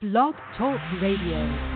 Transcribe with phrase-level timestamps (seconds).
[0.00, 1.73] Blog Talk Radio.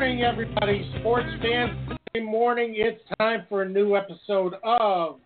[0.00, 0.90] Morning, everybody.
[0.98, 1.78] Sports fans,
[2.14, 2.72] Good morning.
[2.74, 5.16] It's time for a new episode of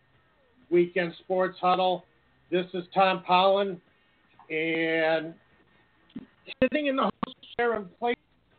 [0.69, 2.05] Weekend Sports Huddle.
[2.51, 3.81] This is Tom Pollin,
[4.51, 5.33] and
[6.61, 8.17] sitting in the host chair and place.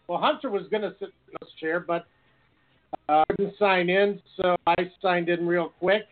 [0.08, 2.06] Well, Hunter was going to sit in the host chair, but
[3.10, 6.04] uh, didn't sign in, so I signed in real quick.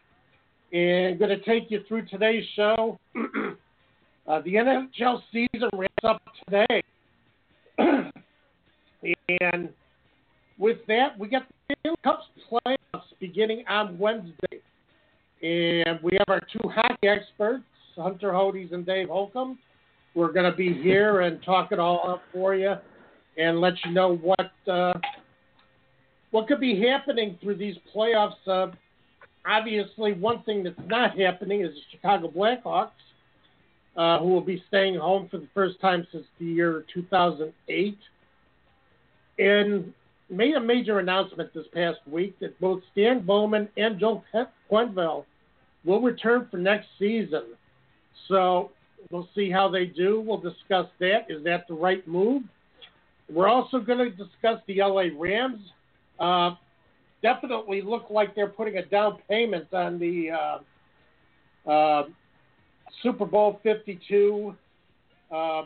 [0.74, 3.00] And going to take you through today's show.
[4.28, 6.84] uh, the NHL season wraps up today.
[9.42, 9.70] And
[10.64, 14.62] with that, we got the Stanley Cup playoffs beginning on Wednesday.
[15.42, 17.66] And we have our two hockey experts,
[17.98, 19.60] Hunter Hodes and Dave Holcomb.
[20.16, 22.76] We're going to be here and talk it all up for you
[23.38, 24.94] and let you know what uh,
[26.32, 28.48] what could be happening through these playoffs.
[28.48, 28.68] Uh,
[29.46, 32.92] obviously, one thing that's not happening is the Chicago Blackhawks,
[33.98, 37.98] uh, who will be staying home for the first time since the year 2008
[39.40, 39.94] and
[40.36, 44.24] made a major announcement this past week that both Stan Bowman and Joe
[44.72, 45.26] Quenneville
[45.86, 47.44] will return for next season.
[48.28, 48.72] So
[49.12, 50.22] we'll see how they do.
[50.22, 51.26] We'll discuss that.
[51.30, 52.44] Is that the right move?
[53.30, 55.60] We're also going to discuss the LA Rams.
[56.20, 56.56] Uh,
[57.22, 60.32] definitely look like they're putting a down payment on the
[61.68, 62.04] uh, uh,
[63.02, 64.56] Super Bowl 52
[65.32, 65.64] uh,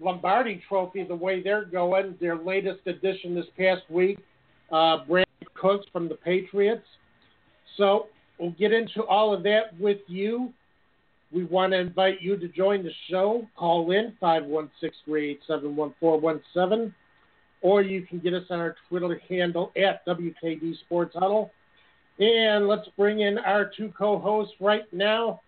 [0.00, 2.16] Lombardi Trophy the way they're going.
[2.20, 4.18] Their latest addition this past week,
[4.70, 5.24] uh, Brandin
[5.54, 6.84] Cooks from the Patriots.
[7.76, 8.08] So
[8.38, 10.52] we'll get into all of that with you.
[11.32, 13.46] We want to invite you to join the show.
[13.56, 16.94] Call in 516-387-1417,
[17.62, 21.50] or you can get us on our Twitter handle at WKD Sports Huddle.
[22.18, 25.40] And let's bring in our two co-hosts right now.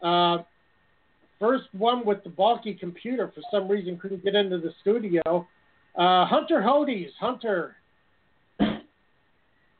[0.00, 0.38] Uh,
[1.38, 5.46] First one with the bulky computer for some reason couldn't get into the studio.
[5.94, 7.10] Uh, Hunter Hodes.
[7.20, 7.76] Hunter.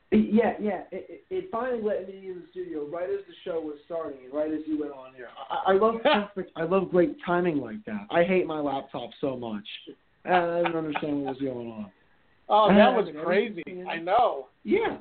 [0.09, 0.83] Yeah, yeah.
[0.91, 4.49] It, it, finally let me in the studio right as the show was starting right
[4.51, 5.27] as you went on here.
[5.49, 6.51] I, I love perfect.
[6.55, 8.07] I love great timing like that.
[8.09, 9.65] I hate my laptop so much.
[10.23, 11.91] I don't understand what was going on.
[12.47, 13.63] Oh, that was crazy.
[13.89, 14.47] I know.
[14.63, 14.97] Yeah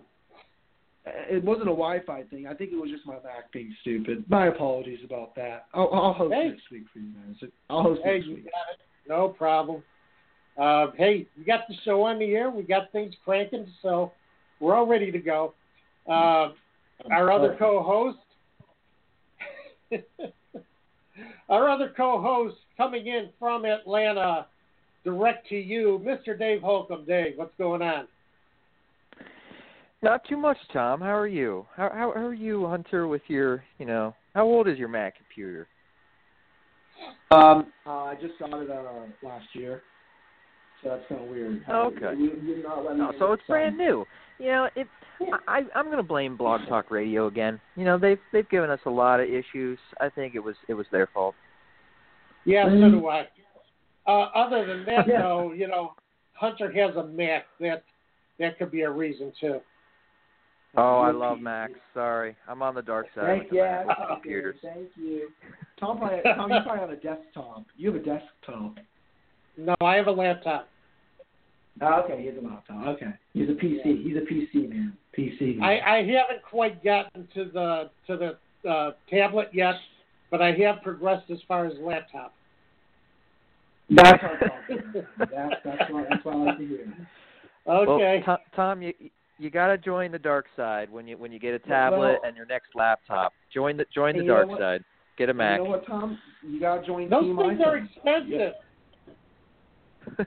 [1.07, 2.47] it wasn't a Wi-Fi thing.
[2.47, 4.25] I think it was just my Mac being stupid.
[4.29, 5.67] My apologies about that.
[5.73, 6.49] I'll, I'll host hey.
[6.49, 7.51] next week for you guys.
[7.71, 8.47] I'll host hey, next week.
[9.09, 9.83] No problem.
[10.59, 12.51] Uh, hey, we got the show on the air.
[12.51, 14.13] We got things cranking, so
[14.59, 15.55] we're all ready to go.
[16.09, 16.51] Uh,
[17.11, 18.19] our other co-host,
[21.49, 24.47] our other co-host coming in from Atlanta,
[25.05, 26.39] direct to you, Mr.
[26.39, 27.05] Dave Holcomb.
[27.05, 28.09] Dave, what's going on?
[30.07, 31.01] Not too much, Tom.
[31.01, 31.67] How are you?
[31.75, 33.09] How, how how are you, Hunter?
[33.09, 35.67] With your, you know, how old is your Mac computer?
[37.33, 39.83] Um, uh, I just got it uh, last year,
[40.81, 41.65] so that's kind of weird.
[41.69, 42.13] okay.
[42.17, 44.05] You, you no, so it's brand new.
[44.39, 44.87] You know, it.
[45.49, 47.61] I I'm going to blame Blog Talk Radio again.
[47.75, 49.77] You know, they've they've given us a lot of issues.
[50.01, 51.35] I think it was it was their fault.
[52.45, 53.27] Yeah, so do I.
[54.07, 55.23] Uh, other than that, yeah.
[55.23, 55.95] though, you know,
[56.35, 57.47] Hunter has a Mac.
[57.59, 57.83] That
[58.39, 59.61] that could be a reason too.
[60.77, 61.73] Oh, I love Macs.
[61.95, 64.57] Sorry, I'm on the dark side Thank, yeah, with computers.
[64.63, 65.29] Thank you.
[65.81, 67.65] Tom, probably, Tom, you're probably on a desktop.
[67.77, 68.75] You have a desktop.
[69.57, 70.69] No, I have a laptop.
[71.81, 72.87] Oh, okay, he has a laptop.
[72.89, 74.03] Okay, he's a PC.
[74.03, 74.97] He's a PC man.
[75.17, 75.59] PC.
[75.59, 75.63] Man.
[75.63, 79.77] I, I haven't quite gotten to the to the uh, tablet yet,
[80.31, 82.35] but I have progressed as far as laptop.
[83.91, 84.39] That's our
[85.19, 87.09] that's that's what that's what I like to hear.
[87.69, 88.23] Okay.
[88.27, 88.93] Well, Tom, you
[89.39, 92.21] you got to join the dark side when you when you get a tablet well,
[92.25, 93.33] and your next laptop.
[93.53, 94.83] Join the join the dark side.
[95.19, 95.59] Get a Mac.
[95.59, 96.19] You know what, Tom?
[96.43, 97.67] You got to join Those Team things iPhone.
[97.67, 98.53] are expensive.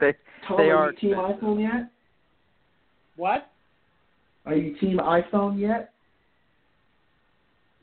[0.00, 0.14] they
[0.46, 1.90] Tom, they are are you Team iPhone yet?
[3.16, 3.50] What?
[4.46, 5.92] Are you Team iPhone yet?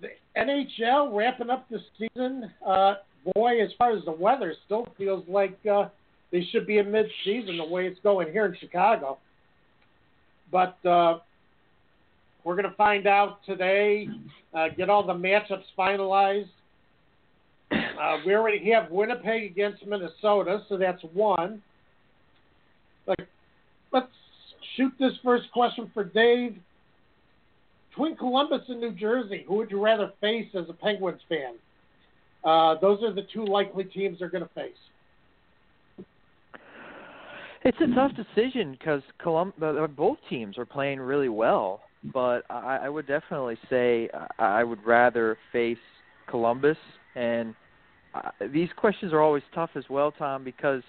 [0.02, 2.52] the NHL wrapping up the season.
[2.66, 2.96] Uh,
[3.36, 5.90] boy, as far as the weather, still feels like uh,
[6.32, 9.20] they should be in mid-season the way it's going here in Chicago.
[10.52, 11.20] But uh,
[12.48, 14.08] we're going to find out today,
[14.54, 16.48] uh, get all the matchups finalized.
[17.70, 21.62] Uh, we already have Winnipeg against Minnesota, so that's one.
[23.06, 24.08] Let's
[24.78, 26.56] shoot this first question for Dave.
[27.90, 31.56] Between Columbus and New Jersey, who would you rather face as a Penguins fan?
[32.46, 34.72] Uh, those are the two likely teams they're going to face.
[37.66, 39.02] It's a tough decision because
[39.98, 41.82] both teams are playing really well,
[42.14, 44.10] but I, I would definitely say
[44.40, 45.78] I would rather face
[46.30, 46.78] Columbus.
[47.16, 47.56] And
[48.14, 50.84] uh, these questions are always tough as well, Tom, because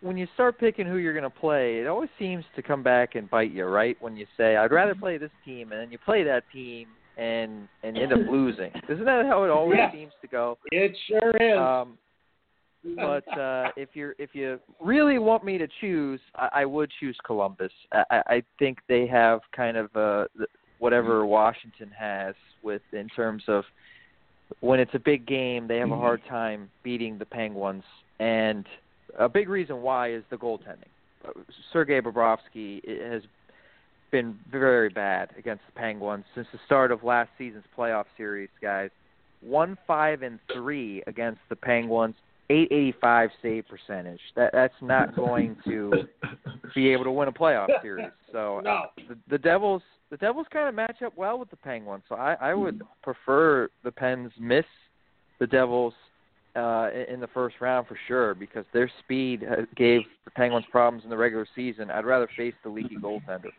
[0.00, 3.14] when you start picking who you're going to play, it always seems to come back
[3.14, 3.96] and bite you, right?
[4.00, 7.68] When you say I'd rather play this team, and then you play that team and
[7.82, 8.70] and end up losing.
[8.88, 9.92] Isn't that how it always Yeah.
[9.92, 10.58] seems to go?
[10.72, 11.58] It sure is.
[11.58, 11.98] Um,
[12.96, 17.16] but uh, if you're if you really want me to choose, I, I would choose
[17.24, 17.72] Columbus.
[17.92, 20.24] I, I think they have kind of uh,
[20.78, 23.64] whatever Washington has with in terms of
[24.60, 27.84] when it's a big game, they have a hard time beating the Penguins,
[28.20, 28.66] and
[29.18, 30.90] a big reason why is the goaltending.
[31.26, 31.30] Uh,
[31.72, 33.22] Sergei Bobrovsky has
[34.10, 38.90] been very bad against the Penguins since the start of last season's playoff series, guys.
[39.40, 42.14] One five and three against the Penguins,
[42.50, 44.20] eight eighty five save percentage.
[44.36, 46.04] That that's not going to
[46.74, 48.10] be able to win a playoff series.
[48.32, 48.70] So No.
[48.70, 52.04] uh, the, the Devils the Devils kind of match up well with the Penguins.
[52.08, 54.66] So I, I would prefer the Pens miss
[55.40, 55.94] the Devils
[56.56, 60.66] uh, in in the first round for sure because their speed uh, gave the Penguins
[60.70, 61.90] problems in the regular season.
[61.90, 63.50] I'd rather face the leaky goaltender.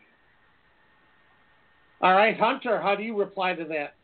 [2.00, 3.94] All right, Hunter, how do you reply to that?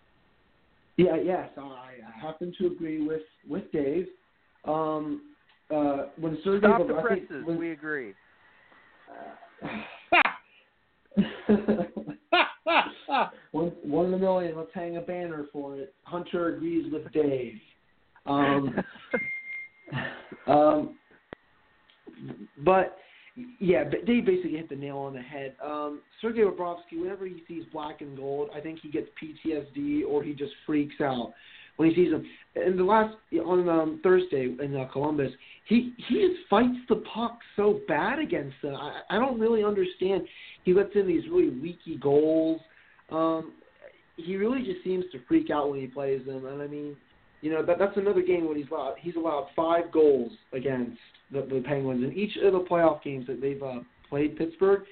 [0.96, 4.06] Yeah, yes, I, I happen to agree with with Dave.
[4.64, 5.23] Um,
[5.70, 7.44] uh, when Sergei Stop the Bobrovsky- presses.
[7.44, 8.14] when- We agree.
[13.50, 14.56] one, one in a million.
[14.56, 15.94] Let's hang a banner for it.
[16.05, 17.55] Hunter agrees with Dave.
[18.26, 18.75] Um,
[20.47, 20.97] um,
[22.65, 22.97] but
[23.58, 25.56] yeah, but Dave basically hit the nail on the head.
[25.65, 30.23] Um, Sergei Bobrovsky, whenever he sees black and gold, I think he gets PTSD or
[30.23, 31.32] he just freaks out
[31.82, 32.25] when he sees them.
[32.55, 33.14] And the last
[33.44, 35.32] on um, Thursday in uh, Columbus,
[35.67, 38.75] he he just fights the puck so bad against them.
[38.75, 40.23] I, I don't really understand.
[40.64, 42.61] He lets in these really leaky goals.
[43.11, 43.52] Um,
[44.17, 46.46] he really just seems to freak out when he plays them.
[46.46, 46.96] And I mean,
[47.40, 50.99] you know, that that's another game when he's allowed he's allowed five goals against
[51.32, 54.82] the, the Penguins in each of the playoff games that they've uh, played Pittsburgh.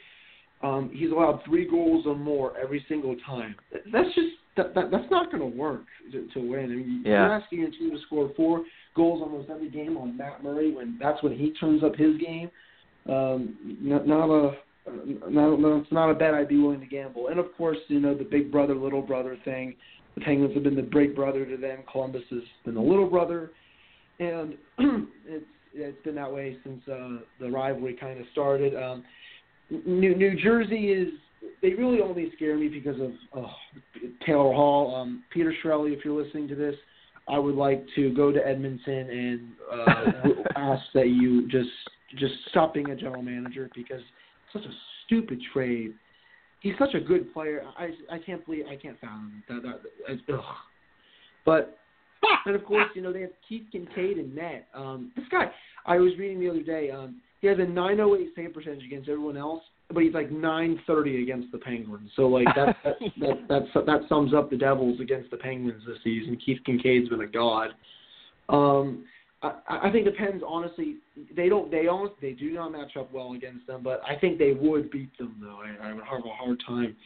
[0.62, 3.54] Um, he's allowed three goals or more every single time.
[3.92, 6.64] That's just that, that that's not going to work to, to win.
[6.64, 7.26] I mean, Yeah.
[7.26, 8.64] you're asking your team to score four
[8.96, 12.50] goals almost every game on Matt Murray when that's when he turns up his game.
[13.08, 14.52] Um, not, not a
[15.28, 17.28] not, no, it's not a bet I'd be willing to gamble.
[17.28, 19.76] And of course, you know the big brother little brother thing.
[20.16, 21.80] The Penguins have been the big brother to them.
[21.90, 23.52] Columbus has been the little brother,
[24.18, 24.54] and
[25.26, 28.74] it's it's been that way since uh, the rivalry kind of started.
[28.74, 29.04] Um,
[29.70, 31.12] New New Jersey is
[31.62, 33.50] they really only scare me because of oh,
[34.26, 34.94] Taylor Hall.
[34.94, 36.74] Um, Peter Chiarelli, if you're listening to this,
[37.28, 41.70] I would like to go to Edmonton and uh, ask that you just
[42.18, 44.74] just stop being a general manager because it's such a
[45.06, 45.94] stupid trade.
[46.60, 47.64] He's such a good player.
[47.78, 49.62] I I can't believe I can't fathom that.
[49.62, 49.80] that,
[50.26, 50.44] that ugh.
[51.44, 51.78] But
[52.46, 54.68] and of course, you know they have Keith Kinkaid in net.
[54.74, 55.50] Um, this guy,
[55.86, 56.90] I was reading the other day.
[56.90, 61.52] Um, he has a 908 save percentage against everyone else, but he's like 930 against
[61.52, 62.10] the Penguins.
[62.16, 65.98] So like that that that that, that sums up the Devils against the Penguins this
[66.04, 66.38] season.
[66.44, 67.70] Keith Kinkaid's been a god.
[68.48, 69.04] Um,
[69.42, 70.96] I, I think the Pens Honestly,
[71.34, 71.70] they don't.
[71.70, 74.90] They almost they do not match up well against them, but I think they would
[74.90, 75.60] beat them though.
[75.60, 76.96] I, I would have a hard time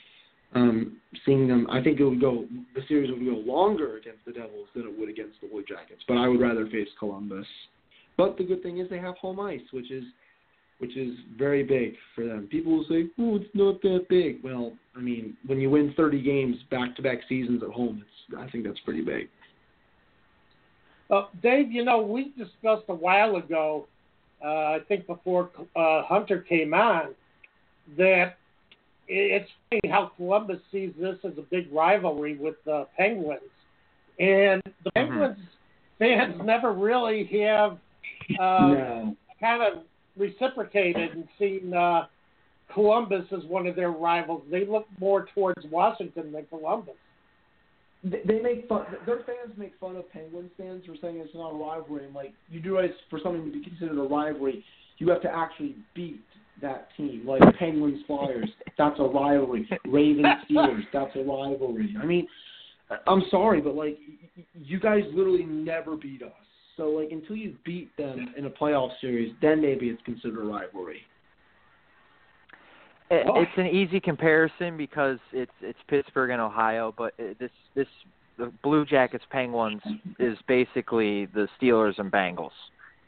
[0.54, 1.68] um, seeing them.
[1.70, 2.44] I think it would go.
[2.74, 6.02] The series would go longer against the Devils than it would against the Blue Jackets.
[6.06, 7.46] But I would rather face Columbus.
[8.16, 10.04] But the good thing is they have home ice, which is
[10.78, 12.46] which is very big for them.
[12.48, 16.20] People will say, "Oh, it's not that big." Well, I mean, when you win 30
[16.20, 19.28] games back-to-back seasons at home, it's I think that's pretty big.
[21.10, 23.86] Uh, Dave, you know, we discussed a while ago,
[24.42, 27.14] uh, I think before uh, Hunter came on,
[27.98, 28.36] that
[29.06, 33.42] it's funny how Columbus sees this as a big rivalry with the Penguins.
[34.18, 34.94] And the Mhm.
[34.94, 35.38] Penguins
[35.98, 37.78] fans never really have
[38.40, 39.16] uh, no.
[39.40, 39.84] kind of
[40.16, 42.06] reciprocated and seen uh,
[42.73, 44.42] Columbus as one of their rivals.
[44.50, 46.94] They look more towards Washington than Columbus.
[48.02, 48.85] They they make fun.
[49.06, 52.04] Their fans make fun of Penguins fans for saying it's not a rivalry.
[52.04, 54.64] And like you do realize for something to be considered a rivalry,
[54.99, 56.21] you have to actually beat
[56.61, 57.25] that team.
[57.26, 59.68] Like Penguins Flyers, that's a rivalry.
[59.87, 61.97] Ravens Steelers, that's a rivalry.
[62.00, 62.26] I mean,
[62.90, 66.30] I- I'm sorry, but like y- y- you guys literally never beat us.
[66.76, 70.46] So like until you beat them in a playoff series, then maybe it's considered a
[70.46, 71.02] rivalry.
[73.10, 77.86] It's an easy comparison because it's it's Pittsburgh and Ohio, but this this
[78.38, 79.82] the Blue Jackets Penguins
[80.18, 82.50] is basically the Steelers and Bengals.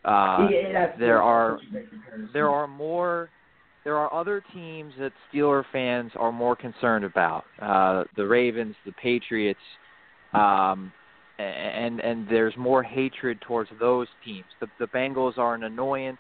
[0.05, 2.31] Uh, yeah, there are- such a big comparison.
[2.33, 3.31] there are more
[3.83, 7.45] there are other teams that Steeler fans are more concerned about.
[7.61, 9.61] Uh, the Ravens, the Patriots,
[10.33, 10.93] um,
[11.39, 14.47] and and there's more hatred towards those teams.
[14.61, 16.19] The the Bengals are an annoyance,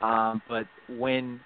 [0.00, 1.40] um, but when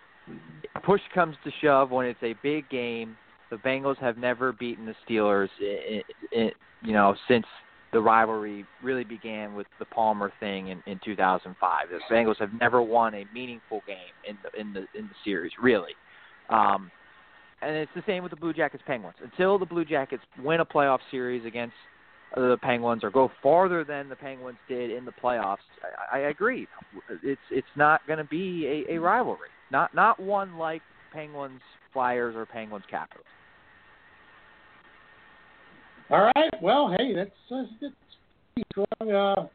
[0.84, 3.16] push comes to shove, when it's a big game,
[3.50, 6.02] the Bengals have never beaten the Steelers, i
[6.34, 6.52] i i
[6.84, 7.46] you know, since
[7.92, 11.86] the rivalry really began with the Palmer thing in, in 2005.
[11.90, 15.52] The Bengals have never won a meaningful game in the in the in the series,
[15.60, 15.92] really.
[16.48, 16.90] Um,
[17.60, 19.14] and it's the same with the Blue Jackets Penguins.
[19.22, 21.74] Until the Blue Jackets win a playoff series against
[22.34, 25.58] the Penguins or go farther than the Penguins did in the playoffs,
[26.12, 26.66] I, I agree.
[27.22, 29.48] It's it's not going to be a, a rivalry.
[29.70, 31.60] Not not one like Penguins
[31.92, 33.26] Flyers or Penguins Capitals.
[36.10, 36.62] All right.
[36.62, 37.94] Well, hey, that's uh, that's
[38.54, 39.12] pretty strong.
[39.12, 39.46] Uh,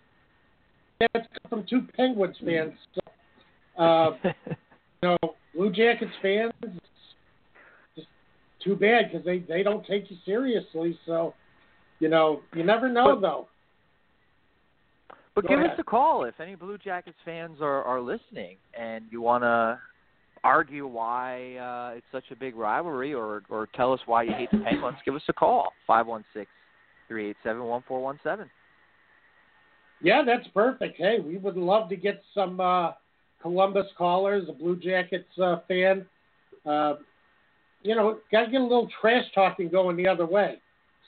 [1.00, 2.74] that's from two Penguins fans.
[2.96, 4.18] So, uh,
[4.48, 4.56] you
[5.04, 5.18] know,
[5.54, 6.74] Blue Jackets fans, it's
[7.96, 8.08] just
[8.64, 10.98] too bad because they they don't take you seriously.
[11.06, 11.36] So,
[12.00, 13.48] you know, you never know But- though.
[15.36, 15.74] But Go give ahead.
[15.74, 19.80] us a call if any Blue Jackets fans are, are listening and you want to
[20.44, 24.50] argue why uh, it's such a big rivalry or or tell us why you hate
[24.52, 24.98] the Penguins.
[25.06, 26.50] Give us a call five one six
[27.08, 28.50] three eight seven one four one seven.
[30.02, 30.98] Yeah, that's perfect.
[30.98, 32.94] Hey, we would love to get some uh,
[33.42, 36.04] Columbus callers, a Blue Jackets uh, fan.
[36.66, 36.96] Uh,
[37.84, 40.60] you know, got to get a little trash talking going the other way.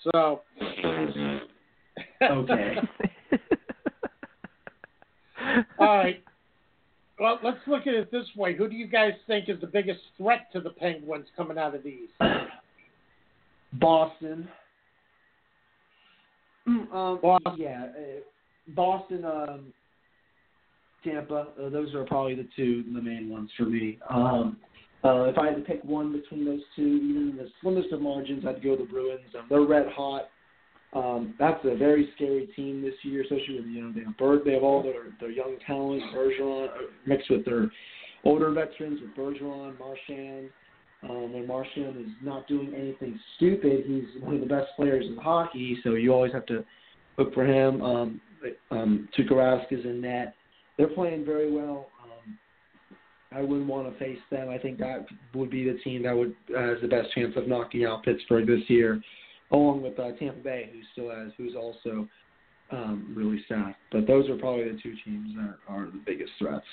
[0.04, 0.42] So.
[2.22, 2.76] Okay.
[5.80, 6.22] All right.
[7.20, 8.56] Well, let's look at it this way.
[8.56, 11.84] Who do you guys think is the biggest threat to the Penguins coming out of
[11.84, 12.10] these?
[13.74, 14.50] Boston.
[16.68, 17.54] Mm, Um, Boston.
[17.58, 18.20] Yeah, uh,
[18.70, 19.74] Boston, um,
[21.04, 21.48] Tampa.
[21.62, 23.98] Uh, those are probably the two, the main ones for me.
[24.10, 24.58] Um,
[25.04, 28.02] uh, if I had to pick one between those two, even in the slimmest of
[28.02, 29.22] margins, I'd go the Bruins.
[29.38, 30.30] Um, they're red hot.
[30.92, 34.42] Um, that's a very scary team this year, especially with you know they have Bird,
[34.44, 36.72] they have all their their young talent, Bergeron uh,
[37.06, 37.72] mixed with their
[38.24, 40.50] older veterans with Bergeron, Marchand.
[41.02, 43.86] Um, and Marchand is not doing anything stupid.
[43.88, 46.66] He's one of the best players in hockey, so you always have to
[47.18, 47.82] look for him.
[47.82, 48.22] Um,
[48.72, 50.36] um, Tuukka Rask is in net.
[50.78, 51.88] They're playing very well.
[53.32, 54.50] I wouldn't want to face them.
[54.50, 55.06] I think that
[55.36, 58.48] would be the team that would uh, has the best chance of knocking out Pittsburgh
[58.48, 59.02] this year,
[59.52, 62.08] along with uh, Tampa Bay, who still has, who's also
[62.72, 63.80] um, really stacked.
[63.92, 66.66] But those are probably the two teams that are the biggest threats.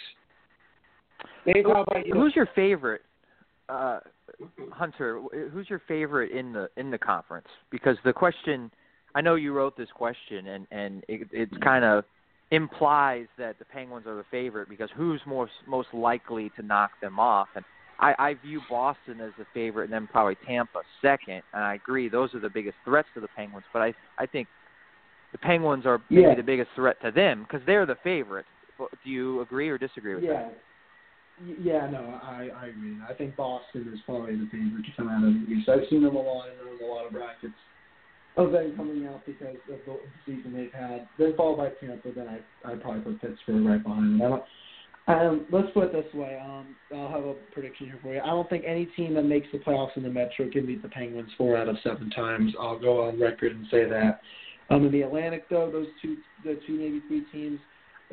[1.44, 2.14] Dave, how about you?
[2.14, 3.02] Who's your favorite,
[3.68, 4.00] uh,
[4.70, 5.20] Hunter?
[5.52, 7.48] Who's your favorite in the in the conference?
[7.70, 8.70] Because the question,
[9.14, 12.04] I know you wrote this question, and and it, it kind of
[12.50, 17.18] implies that the Penguins are the favorite because who's most most likely to knock them
[17.18, 17.48] off?
[17.54, 17.64] And
[17.98, 21.42] I, I view Boston as the favorite, and then probably Tampa second.
[21.54, 23.64] And I agree, those are the biggest threats to the Penguins.
[23.72, 24.48] But I I think
[25.32, 26.34] the Penguins are maybe Yeah.
[26.34, 28.46] the biggest threat to them because they're the favorite.
[28.78, 30.30] Do you agree or disagree with that?
[30.30, 30.48] Yeah.
[31.48, 32.96] Y- Yeah, no, I, I agree.
[33.08, 35.68] I think Boston is probably the favorite to come out of the East.
[35.68, 37.58] I've seen them a lot there's a lot of brackets
[38.36, 41.08] of them coming out because of the season they've had.
[41.18, 44.40] Then followed by Tampa, then I I'd probably put Pittsburgh right behind them.
[45.08, 46.40] Um, let's put it this way.
[46.44, 48.20] Um, I'll have a prediction here for you.
[48.20, 50.88] I don't think any team that makes the playoffs in the Metro can beat the
[50.88, 52.52] Penguins four out of seven times.
[52.60, 54.20] I'll go on record and say that.
[54.68, 57.60] Um, in the Atlantic, though, those two, the two maybe three teams,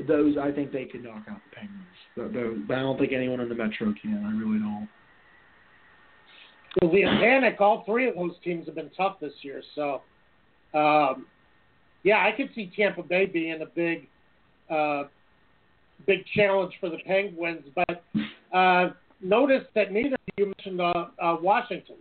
[0.08, 2.68] those I think they could knock out the Penguins.
[2.68, 4.24] But, I don't think anyone in the Metro can.
[4.24, 4.88] I really don't.
[6.92, 9.64] The Atlantic, all three of those teams have been tough this year.
[9.74, 10.02] So,
[10.74, 11.26] um,
[12.04, 14.08] yeah, I could see Tampa Bay being a big
[14.70, 15.04] uh,
[16.06, 17.64] big challenge for the Penguins.
[17.76, 18.04] But
[18.56, 21.96] uh, notice that neither of you mentioned uh, uh, Washington.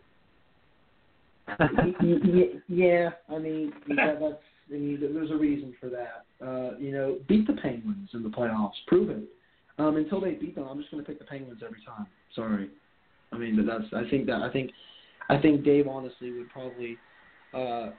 [2.69, 6.25] yeah, I mean that, that's I mean there's a reason for that.
[6.45, 9.23] Uh, you know, beat the Penguins in the playoffs, prove it.
[9.79, 12.07] Um, until they beat them, I'm just going to pick the Penguins every time.
[12.35, 12.69] Sorry.
[13.33, 14.71] I mean, that's I think that I think
[15.29, 16.99] I think Dave honestly would probably
[17.55, 17.91] uh,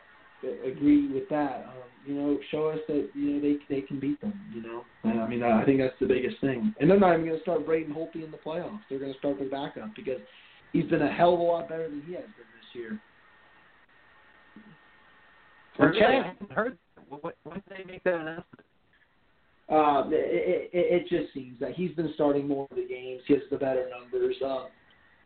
[0.66, 1.66] agree with that.
[1.68, 4.34] Um, you know, show us that you know they they can beat them.
[4.54, 6.74] You know, and I mean I think that's the biggest thing.
[6.80, 8.82] And they're not even going to start Braden Holtby in the playoffs.
[8.90, 10.20] They're going to start their backup because
[10.74, 13.00] he's been a hell of a lot better than he has been this year.
[15.80, 16.06] Okay.
[16.06, 16.78] I haven't heard.
[17.10, 18.66] When, when did they make that announcement?
[19.70, 23.22] Uh, it, it, it just seems that he's been starting more of the games.
[23.28, 24.36] He has the better numbers.
[24.46, 24.68] Um,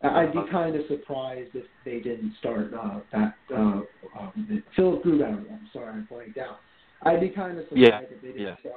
[0.04, 3.34] I'd be kind of surprised if they didn't start uh, that.
[3.52, 3.82] Uh,
[4.20, 5.40] um, Philip Grubauer.
[5.52, 6.60] I'm sorry, I blanked out.
[7.04, 8.56] I'd be kind of surprised Yeah, if they didn't yeah.
[8.60, 8.76] start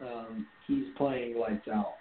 [0.00, 0.06] him.
[0.08, 1.94] Um, he's playing lights out.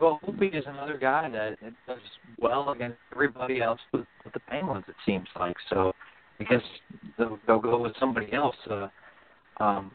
[0.00, 1.98] Well, Holtby is another guy that that does
[2.38, 4.84] well against everybody else with, with the Penguins.
[4.88, 5.92] It seems like so.
[6.40, 6.62] I guess
[7.18, 8.56] they'll, they'll go with somebody else.
[8.70, 8.88] Uh,
[9.58, 9.90] um,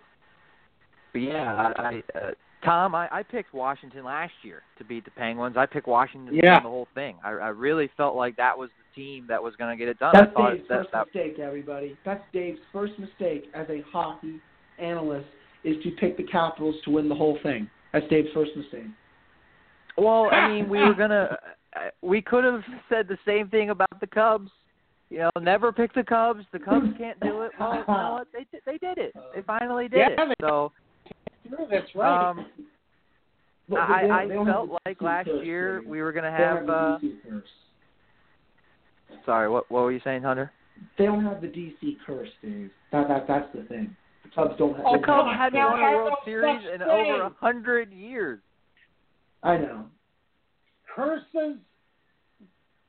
[1.12, 2.32] but yeah, I, I uh,
[2.66, 5.56] Tom, I, I picked Washington last year to beat the Penguins.
[5.58, 6.56] I picked Washington to Yeah.
[6.56, 7.16] win the whole thing.
[7.24, 10.00] I, I really felt like that was the team that was going to get it
[10.00, 10.12] done.
[10.14, 11.98] That's Dave's that, first that mistake, everybody.
[12.04, 14.40] That's Dave's first mistake as a hockey
[14.80, 15.28] analyst
[15.64, 17.70] is to pick the Capitals to win the whole thing.
[17.94, 18.88] That's Dave's first mistake.
[19.98, 21.38] Well, I mean, we were gonna.
[21.76, 24.52] uh, We could have said the same thing about the Cubs.
[25.10, 26.44] You know, never pick the Cubs.
[26.52, 27.52] The Cubs can't do it.
[27.60, 28.28] Well, what?
[28.34, 29.14] They they did it.
[29.36, 30.36] They finally did Yeah, it.
[30.42, 30.72] So
[31.50, 32.30] Sure, that's right.
[32.30, 32.46] um,
[33.70, 36.66] But I, they I they felt like last curse, year we were gonna have.
[36.66, 37.00] the uh
[37.30, 37.44] curse.
[39.26, 40.52] Sorry, what what were you saying, Hunter?
[40.98, 42.70] They don't have the DC curse, Dave.
[42.92, 43.96] That that that's the thing.
[44.24, 44.86] The Cubs don't have.
[44.86, 46.74] Oh, The they come don't Cubs have- hadn't now won have a World Series such
[46.76, 48.40] in over a hundred years.
[49.44, 49.86] I know.
[50.96, 51.58] curses.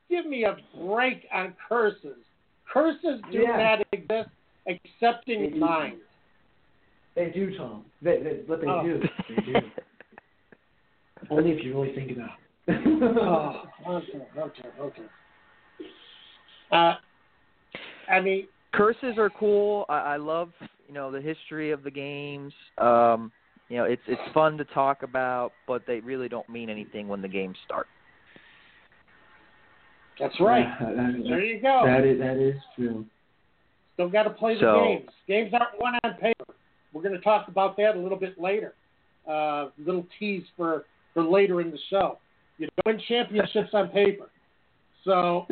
[0.09, 2.17] Give me a break on curses.
[2.71, 3.57] Curses do Yeah.
[3.77, 4.29] not exist
[4.65, 5.59] except They in do.
[7.17, 7.33] Mind.
[7.33, 7.85] They do, Tom.
[8.01, 8.83] They, they but they Oh.
[8.83, 9.01] do.
[9.29, 9.53] They do.
[11.29, 12.37] Only if you really think about it.
[13.03, 13.63] Oh,
[13.95, 15.01] okay, okay, okay.
[16.71, 16.95] Uh,
[18.11, 19.85] I mean, Curses are cool.
[19.89, 20.49] I, I love
[20.87, 22.53] you know the history of the games.
[22.77, 23.31] Um,
[23.69, 27.21] you know, it's it's fun to talk about, but they really don't mean anything when
[27.21, 27.87] the games start.
[30.19, 30.67] that's right.
[30.79, 31.81] Yeah, that, There you go.
[31.85, 33.05] that is that is true.
[33.95, 35.09] Still got to play the So- games.
[35.27, 36.53] Games aren't won on paper.
[36.93, 38.73] We're going to talk about that a little bit later.
[39.27, 42.19] Uh, little tease for for later in the show.
[42.57, 44.29] You don't win championships on paper.
[45.03, 45.45] So,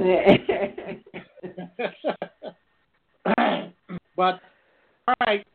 [4.15, 4.39] but
[5.08, 5.45] all right,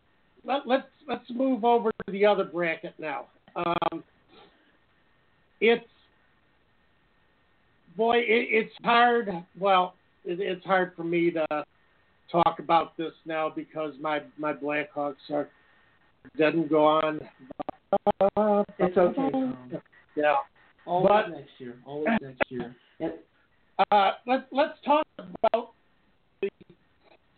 [0.45, 3.27] let, let's let's move over to the other bracket now.
[3.57, 4.05] Um,
[5.61, 5.85] it's
[7.97, 9.29] boy, it, it's hard.
[9.59, 11.47] Well, it, it's hard for me to
[12.31, 15.49] talk about this now because my my Blackhawks are
[16.37, 17.21] dead and gone.
[18.79, 19.31] It's okay.
[20.17, 20.37] Yeah.
[20.87, 21.77] Always But- next year.
[21.87, 22.75] Always next year.
[23.01, 23.13] And
[23.91, 25.71] Uh, let, let's talk about
[26.43, 26.51] the,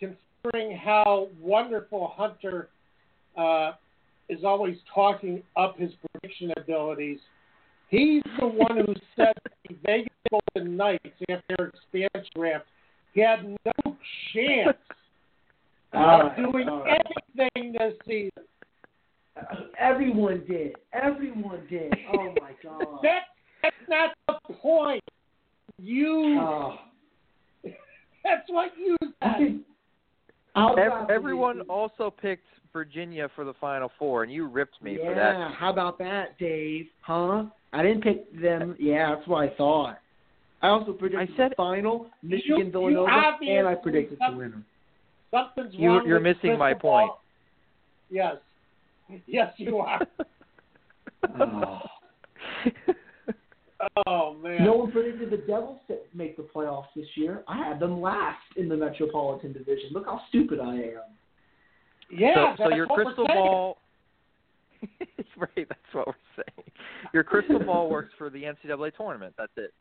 [0.00, 2.68] considering how wonderful Hunter
[3.36, 3.72] uh,
[4.28, 7.20] is always talking up his prediction abilities.
[7.90, 9.34] He's the one who said
[9.68, 12.64] the Vegas Golden Knights after their expansion draft
[13.14, 13.96] had no
[14.32, 14.76] chance
[15.92, 17.00] All of right, doing all right.
[17.38, 18.44] anything this season.
[19.78, 20.74] Everyone did.
[20.92, 21.92] Everyone did.
[22.14, 22.82] Oh my god.
[23.02, 23.22] That,
[23.62, 24.10] that's not
[24.48, 25.02] the point.
[25.78, 26.74] You, Oh.
[27.64, 29.12] that's what you said.
[29.22, 29.64] can-
[30.54, 34.98] I'll Ev- gladly everyone also picked Virginia for the Final Four, and you ripped me
[35.00, 35.54] yeah, for that.
[35.58, 36.86] how about that, Dave?
[37.00, 37.44] Huh?
[37.72, 38.76] I didn't pick them.
[38.78, 39.98] Yeah, that's what I thought.
[40.60, 44.36] I also predicted I said- the final, Michigan, you Villanova, and I predicted the some-
[44.36, 44.62] winner.
[45.30, 46.80] Something's You- wrong you're with missing my ball.
[47.08, 47.12] point.
[48.10, 48.36] Yes.
[49.26, 50.00] Yes, you are.
[51.38, 51.80] Oh.
[54.06, 54.64] oh man.
[54.64, 57.42] No one predicted the Devils to make the playoffs this year.
[57.48, 59.90] I had them last in the Metropolitan Division.
[59.92, 61.02] Look how stupid I am.
[62.10, 62.54] yeah.
[62.56, 63.38] so, so your crystal saying.
[63.38, 63.78] ball.
[65.36, 66.68] right, that's what we're saying.
[67.12, 69.34] Your crystal ball works for the NCAA tournament.
[69.38, 69.72] That's it.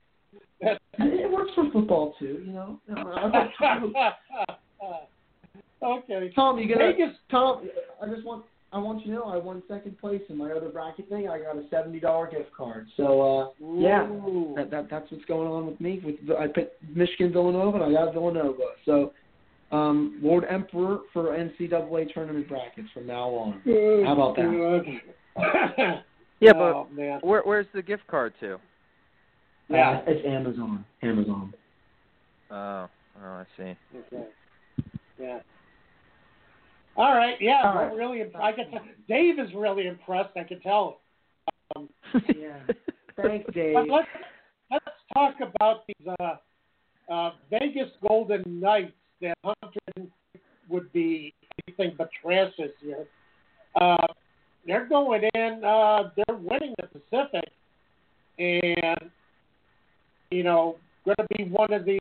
[0.62, 2.80] That's- And it works for football too, you know.
[2.90, 3.94] I've got Tom,
[5.84, 6.32] okay.
[6.36, 7.16] Tom, you gonna Vegas.
[7.30, 7.68] Tom?
[8.02, 10.70] I just want I want you to know I won second place in my other
[10.70, 11.28] bracket thing.
[11.28, 12.88] I got a seventy dollar gift card.
[12.96, 14.08] So uh, yeah,
[14.56, 16.02] that, that that's what's going on with me.
[16.04, 18.64] With I picked Michigan Villanova and I got Villanova.
[18.86, 19.12] So
[19.72, 23.62] um, Lord Emperor for NCAA tournament brackets from now on.
[24.06, 26.04] How about that?
[26.42, 27.20] Yeah, oh, but man.
[27.22, 28.58] where, where's the gift card to?
[29.70, 29.92] Yeah.
[29.92, 30.84] Uh, it's Amazon.
[31.04, 31.54] Amazon.
[32.50, 32.90] Oh,
[33.24, 33.76] oh, I see.
[33.96, 34.28] Okay.
[35.20, 35.40] Yeah.
[37.02, 37.36] All right.
[37.42, 37.96] Yeah, All we're right.
[37.96, 38.22] really.
[38.40, 38.70] I can.
[38.70, 40.38] Tell, Dave is really impressed.
[40.38, 41.00] I can tell.
[41.76, 41.90] Um,
[42.28, 42.60] Yeah.
[43.22, 43.74] Thanks, Dave.
[43.74, 44.08] but let's
[44.70, 46.36] let's talk about these uh,
[47.12, 50.12] uh, Vegas Golden Knights that Hunter
[50.70, 51.34] would be
[51.68, 53.08] anything but trash this year.
[53.80, 54.06] Uh,
[54.68, 55.64] they're going in.
[55.66, 57.50] Uh, they're winning the Pacific,
[58.38, 59.10] and
[60.30, 61.98] you know, going to be one of the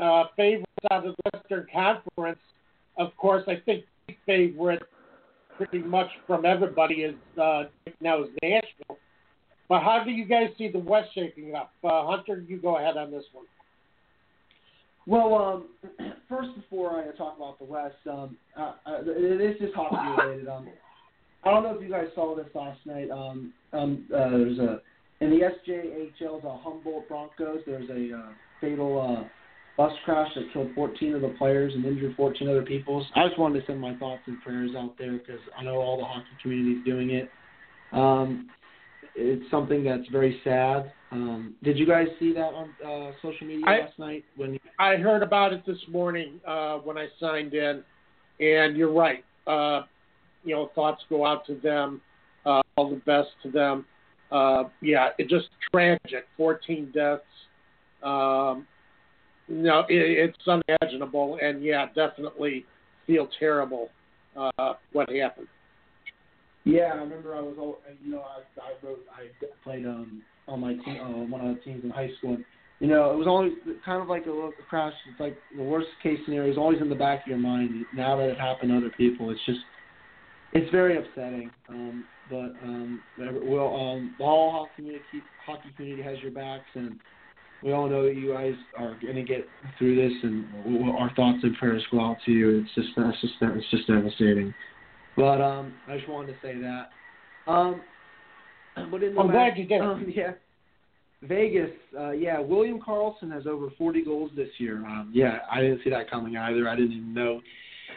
[0.00, 2.40] uh, favorites out of the Western Conference.
[2.98, 3.84] Of course, I think
[4.24, 4.82] favorite
[5.56, 7.64] pretty much from everybody is uh,
[8.00, 8.98] now is Nashville.
[9.68, 11.72] But how do you guys see the West shaping up?
[11.82, 13.46] Uh, Hunter, you go ahead on this one.
[15.06, 20.22] Well, um, first before I talk about the West, um, uh, uh, this is hockey
[20.22, 20.48] related.
[20.48, 20.68] Um,
[21.44, 23.10] I don't know if you guys saw this last night.
[23.10, 24.80] Um, um, uh, there's a
[25.20, 27.60] in the SJHL, the Humboldt Broncos.
[27.66, 28.28] There's a uh,
[28.60, 29.28] fatal uh,
[29.76, 33.04] bus crash that killed 14 of the players and injured 14 other people.
[33.14, 35.98] I just wanted to send my thoughts and prayers out there because I know all
[35.98, 37.30] the hockey community is doing it.
[37.92, 38.48] Um,
[39.14, 40.92] it's something that's very sad.
[41.10, 44.96] Um, did you guys see that on uh, social media I- last night when I
[44.96, 47.82] heard about it this morning uh, when I signed in,
[48.40, 49.24] and you're right.
[49.46, 49.82] Uh,
[50.44, 52.00] you know, thoughts go out to them.
[52.44, 53.84] Uh, all the best to them.
[54.30, 56.26] Uh, yeah, it just tragic.
[56.36, 57.22] 14 deaths.
[58.02, 58.66] Um,
[59.48, 62.64] no, it, it's unimaginable, and yeah, definitely
[63.06, 63.88] feel terrible
[64.36, 65.48] uh, what happened.
[66.64, 69.28] Yeah, I remember I was, you know, I, I wrote, I
[69.62, 72.34] played um on my team, uh, one of the teams in high school.
[72.34, 72.44] And,
[72.80, 73.52] you know, it was always
[73.84, 74.92] kind of like a little crash.
[75.10, 77.84] It's like the worst case scenario is always in the back of your mind.
[77.94, 79.60] Now that it happened to other people, it's just,
[80.52, 81.50] it's very upsetting.
[81.68, 85.04] Um, but um, well, um, the whole hockey community,
[85.44, 86.98] hockey community has your backs, and
[87.66, 89.44] we all know that you guys are going to get
[89.76, 90.46] through this, and
[90.96, 92.60] our thoughts and prayers go out to you.
[92.60, 94.54] It's just, it's just, it's just devastating.
[95.16, 96.90] But um, I just wanted to say that.
[97.50, 97.80] Um,
[98.90, 99.80] but in the I'm West- glad you did.
[99.80, 100.32] Um, yeah.
[101.22, 102.38] Vegas, uh, yeah.
[102.38, 104.76] William Karlsson has over 40 goals this year.
[104.86, 106.68] Um, yeah, I didn't see that coming either.
[106.68, 107.40] I didn't even know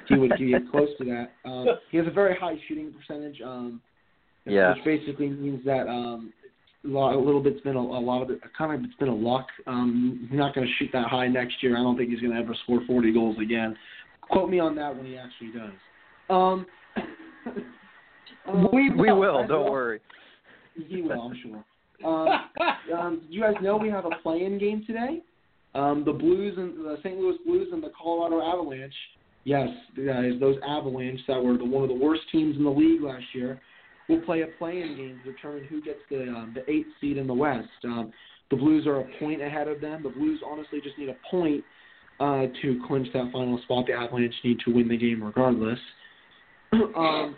[0.08, 1.34] he would get close to that.
[1.48, 3.40] Um, he has a very high shooting percentage.
[3.42, 3.82] Um,
[4.46, 4.74] Yeah.
[4.74, 6.39] Which basically means that um, a,
[6.84, 8.40] lot, a little bit's been a, a lot of it.
[8.58, 9.48] Kind of it's been a luck.
[9.68, 11.78] Um, he's not going to shoot that high next year.
[11.78, 13.76] I don't think he's going to ever score 40 goals again.
[14.22, 15.74] Quote me on that when he actually does.
[16.30, 16.66] Um,
[18.48, 19.46] um, We We will.
[19.48, 20.00] Don't well- worry.
[20.88, 21.64] He will, I'm sure.
[22.06, 25.22] Um, um, you guys know we have a play-in game today?
[25.76, 27.18] Um, the Blues and the St.
[27.18, 28.94] Louis Blues and the Colorado Avalanche.
[29.44, 29.68] Yes,
[30.06, 33.26] guys, those Avalanche that were the, one of the worst teams in the league last
[33.34, 33.60] year
[34.10, 37.28] will play a play-in game to determine who gets the um, the eighth seed in
[37.28, 37.70] the West.
[37.86, 38.12] Um,
[38.50, 40.04] the Blues are a point ahead of them.
[40.04, 41.64] The Blues honestly just need a point
[42.20, 43.86] uh, to clinch that final spot.
[43.88, 45.80] The Avalanche need to win the game regardless.
[46.74, 47.36] um,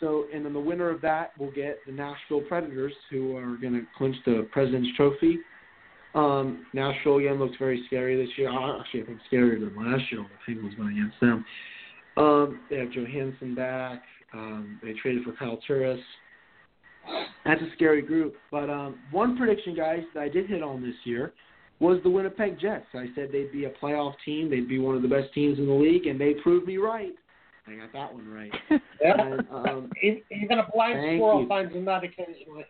[0.00, 3.74] so, and then the winner of that will get the Nashville Predators, who are going
[3.74, 5.38] to clinch the President's Trophy.
[6.14, 8.48] Um, Nashville again looks very scary this year.
[8.50, 11.44] Actually, I think scarier than last year when the Penguins went against them.
[12.16, 14.02] Um, they have Johansen back.
[14.34, 16.00] Um, they traded for Kyle Turris.
[17.44, 18.34] That's a scary group.
[18.50, 21.32] But um, one prediction, guys, that I did hit on this year
[21.80, 22.86] was the Winnipeg Jets.
[22.94, 24.50] I said they'd be a playoff team.
[24.50, 27.12] They'd be one of the best teams in the league, and they proved me right.
[27.66, 28.52] I got that one right.
[29.02, 29.14] Yeah.
[29.20, 31.48] And, um, Even a blind squirrel you.
[31.48, 32.64] finds a nut occasionally.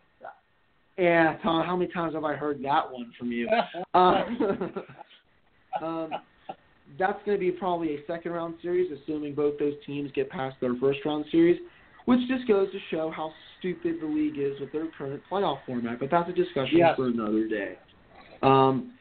[0.99, 3.49] yeah, Tom, how many times have I heard that one from you?
[3.95, 4.25] Uh,
[5.85, 6.11] um,
[6.99, 10.57] that's going to be probably a second round series, assuming both those teams get past
[10.61, 11.61] their first round series,
[12.05, 15.99] which just goes to show how stupid the league is with their current playoff format.
[15.99, 16.97] But that's a discussion Yes.
[16.97, 17.79] for another day.
[18.43, 18.93] Um,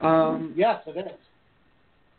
[0.00, 1.12] um, yes, it is.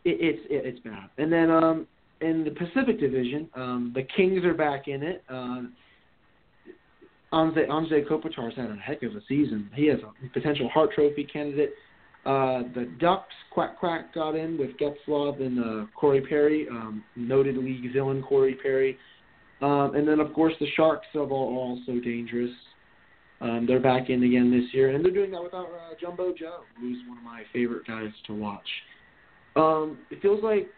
[0.04, 1.08] it, it's it, it's bad.
[1.18, 1.86] And then um,
[2.20, 5.22] in the Pacific Division, um, the Kings are back in it.
[5.28, 5.62] Uh,
[7.32, 9.68] Anze Anze Kopitar's had a heck of a season.
[9.74, 11.72] He has a potential Hart Trophy candidate.
[12.26, 17.56] Uh, the Ducks, Quack Quack got in with Getzlaf and uh, Corey Perry, um, noted
[17.58, 18.96] league villain Corey Perry.
[19.60, 22.50] Um, and then, of course, the Sharks are also dangerous.
[23.40, 26.60] Um, they're back in again this year, and they're doing that without uh, Jumbo Joe,
[26.80, 28.68] who's one of my favorite guys to watch.
[29.54, 30.68] Um, it feels like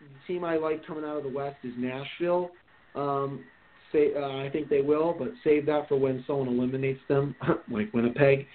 [0.00, 2.50] the team I like coming out of the West is Nashville.
[2.96, 3.44] Um,
[3.92, 7.36] say, uh, I think they will, but save that for when someone eliminates them,
[7.70, 8.46] like Winnipeg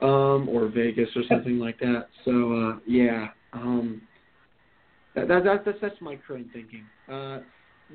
[0.00, 2.08] um, or Vegas or something like that.
[2.24, 4.02] So uh, yeah, um,
[5.14, 6.84] That, that, that's that's my current thinking.
[7.10, 7.40] Uh,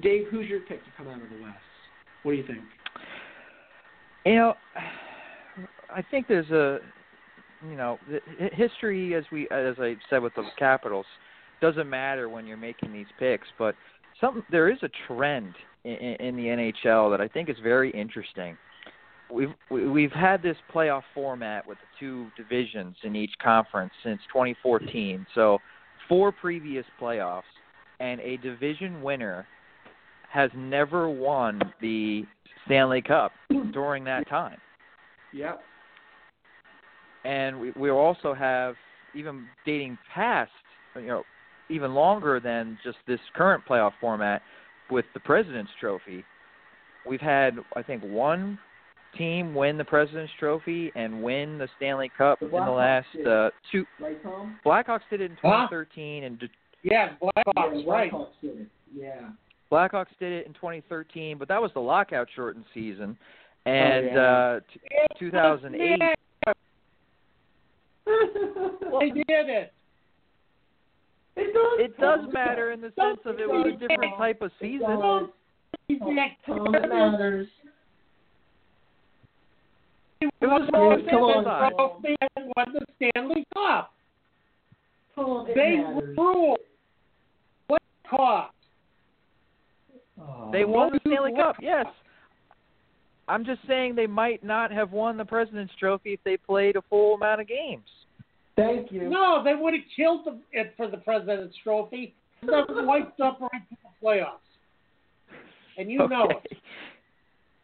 [0.02, 1.58] Dave, who's your pick to come out of the West?
[2.24, 2.60] What do you think?
[4.26, 4.54] You know,
[5.94, 6.80] I think there's a,
[7.70, 8.00] you know,
[8.54, 11.06] history as we as I said with the Capitals
[11.62, 13.76] doesn't matter when you're making these picks, but
[14.20, 18.58] some there is a trend in, in the NHL that I think is very interesting.
[19.34, 25.26] We've we've had this playoff format with the two divisions in each conference since 2014.
[25.34, 25.58] So
[26.08, 27.42] four previous playoffs,
[28.00, 29.48] and a division winner
[30.32, 32.24] has never won the
[32.66, 33.32] Stanley Cup
[33.72, 34.58] during that time.
[35.34, 35.62] Yep.
[37.26, 38.76] And we we also have
[39.16, 40.52] even dating past,
[40.96, 41.24] you know,
[41.70, 44.44] even longer than just this current playoff format
[44.92, 46.24] with the President's Trophy.
[47.08, 48.60] We've had I think one
[49.18, 53.50] team win the President's Trophy and win the Stanley Cup The in the last uh,
[53.72, 53.86] two.
[54.00, 54.60] Right, Tom?
[54.66, 55.68] Blackhawks did it in Huh?
[55.70, 56.48] 2013 and De-
[56.84, 58.12] Yeah, Blackhawks, yeah, right.
[58.12, 58.68] Blackhawks did it.
[58.96, 59.30] Yeah.
[59.72, 63.18] Blackhawks did it in 2013, but that was the lockout shortened season.
[63.66, 64.20] And yeah.
[64.20, 64.80] uh, t-
[65.20, 66.00] 2008.
[69.00, 69.74] They did it.
[71.36, 71.80] It does.
[71.80, 75.00] It does matter in the sense of it was a different type of It season.
[75.00, 75.30] does.
[76.46, 77.48] Tom, it matters.
[80.42, 83.94] It was more Come on, Trophy and won the Stanley Cup.
[85.16, 86.18] Tom, They matters.
[86.18, 86.58] rule.
[87.68, 88.54] What cost?
[90.20, 90.50] Oh.
[90.52, 91.86] They won the What do you Stanley Cup, yes.
[93.28, 96.82] I'm just saying they might not have won the President's Trophy if they played a
[96.90, 97.88] full amount of games.
[98.56, 99.10] Thank you.
[99.10, 102.14] No, they would have killed the, it for the President's Trophy.
[102.42, 104.40] They wiped up right to the playoffs.
[105.78, 106.58] And you know Okay.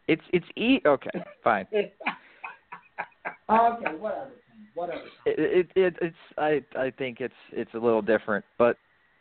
[0.08, 1.10] It's it's e okay,
[1.44, 1.66] fine.
[3.26, 4.30] Okay, whatever.
[4.74, 5.02] Whatever.
[5.26, 8.76] It, it it it's I I think it's it's a little different, but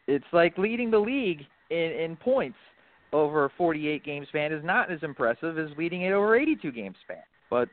[0.08, 2.58] it's like leading the league in in points
[3.12, 6.94] over a 48 game span is not as impressive as leading it over 82 game
[7.04, 7.24] span.
[7.50, 7.68] But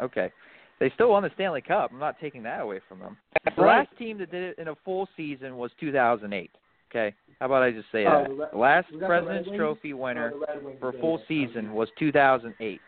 [0.00, 0.30] okay,
[0.78, 1.90] they still won the Stanley Cup.
[1.92, 3.16] I'm not taking that away from them.
[3.44, 3.78] The Right.
[3.78, 6.50] last team that did it in a full season was 2008.
[6.90, 8.52] Okay, how about I just say Oh, that?
[8.52, 12.80] the last President's Trophy winner Oh, the Red Wings for a full season was 2008.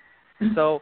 [0.54, 0.80] So,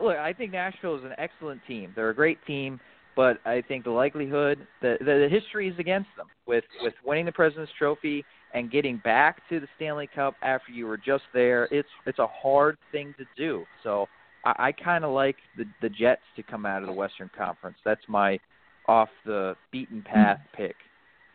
[0.00, 1.92] look, I think Nashville is an excellent team.
[1.94, 2.80] They're a great team,
[3.16, 7.26] but I think the likelihood, the the, the history is against them with with winning
[7.26, 11.68] the President's Trophy and getting back to the Stanley Cup after you were just there.
[11.70, 13.64] It's it's a hard thing to do.
[13.82, 14.06] So,
[14.44, 17.76] I, I kind of like the the Jets to come out of the Western Conference.
[17.84, 18.38] That's my
[18.86, 20.62] off the beaten path mm-hmm.
[20.62, 20.76] pick.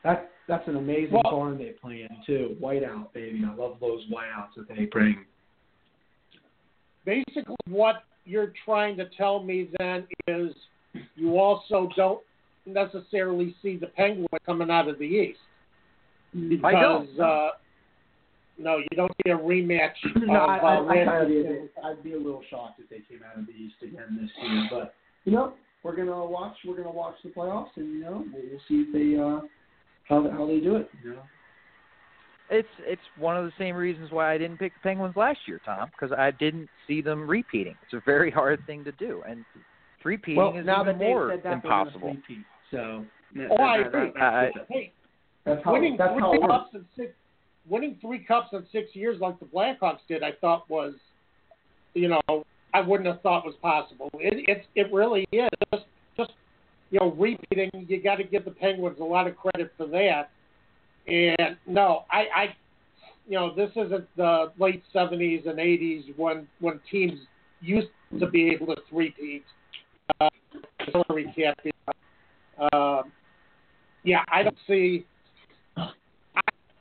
[0.04, 2.56] That's that's an amazing Well- barn they play in too.
[2.62, 3.44] Whiteout, baby.
[3.46, 5.26] I love those whiteouts that they bring.
[7.06, 10.54] Basically, what you're trying to tell me then is
[11.16, 12.22] you also don't
[12.66, 15.40] necessarily see the Penguins coming out of the East.
[16.34, 17.20] Because, I don't.
[17.20, 17.50] Uh,
[18.58, 21.28] no, you don't see a rematch no, of I, uh, I, I Randy kind of
[21.28, 21.62] be a Savage.
[21.62, 24.30] bit, I'd be a little shocked if they came out of the East again this
[24.42, 24.68] year.
[24.72, 24.94] But
[25.26, 26.56] you know, we're gonna watch.
[26.66, 29.42] We're gonna watch the playoffs, and you know, we'll, we'll see if they uh
[30.08, 30.90] how how they do it.
[31.04, 31.24] You know.
[32.50, 35.60] It's it's one of the same reasons why I didn't pick the Penguins last year,
[35.66, 37.76] Tom, because I didn't see them repeating.
[37.84, 39.46] It's a very hard thing to do, and
[40.04, 42.00] repeating well, is now even more said that, impossible.
[42.02, 43.06] They're repeat, so.
[43.36, 44.12] that- Oh, I that- agree.
[44.16, 44.92] that- I- that's, Hey,
[45.46, 46.52] that's how winning that's how three it works.
[46.54, 47.14] cups in six,
[47.68, 50.94] winning three cups in six years like the Blackhawks did, I thought was,
[51.94, 54.10] you know, I wouldn't have thought was possible.
[54.16, 55.86] It it it really is just
[56.18, 56.34] just
[56.92, 57.72] you know repeating.
[57.88, 60.30] You got to give the Penguins a lot of credit for that.
[61.08, 62.56] And no, I I
[63.28, 67.20] you know this isn't the late seventies and eighties when when teams
[67.62, 67.90] used
[68.20, 69.44] to be able to three-peat.
[70.20, 70.30] Uh.
[72.72, 73.04] Uh,
[74.04, 75.06] yeah, I don't see.
[75.78, 75.90] I,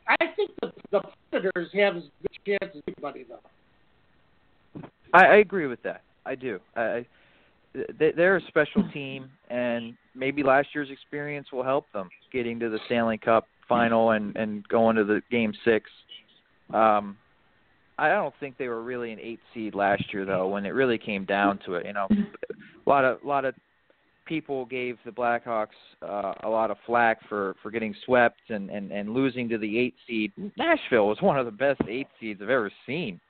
[0.09, 2.03] I think the, the Predators have as
[2.47, 4.83] good a chance as anybody, though.
[5.15, 6.03] I, I agree with that.
[6.27, 6.59] I do.
[6.77, 7.07] I,
[7.99, 12.69] they, they're a special team, and maybe last year's experience will help them getting to
[12.69, 15.91] the Stanley Cup final and and going to the Game Six.
[16.73, 17.17] Um,
[17.99, 20.49] I don't think they were really an eight seed last year, though.
[20.49, 23.55] When it really came down to it, you know, a lot of a lot of
[24.27, 25.69] people gave the Blackhawks
[26.03, 29.79] uh, a lot of flack for for getting swept and and and losing to the
[29.79, 30.33] eight seed.
[30.57, 33.21] Nashville was one of the best eight seeds I've ever seen.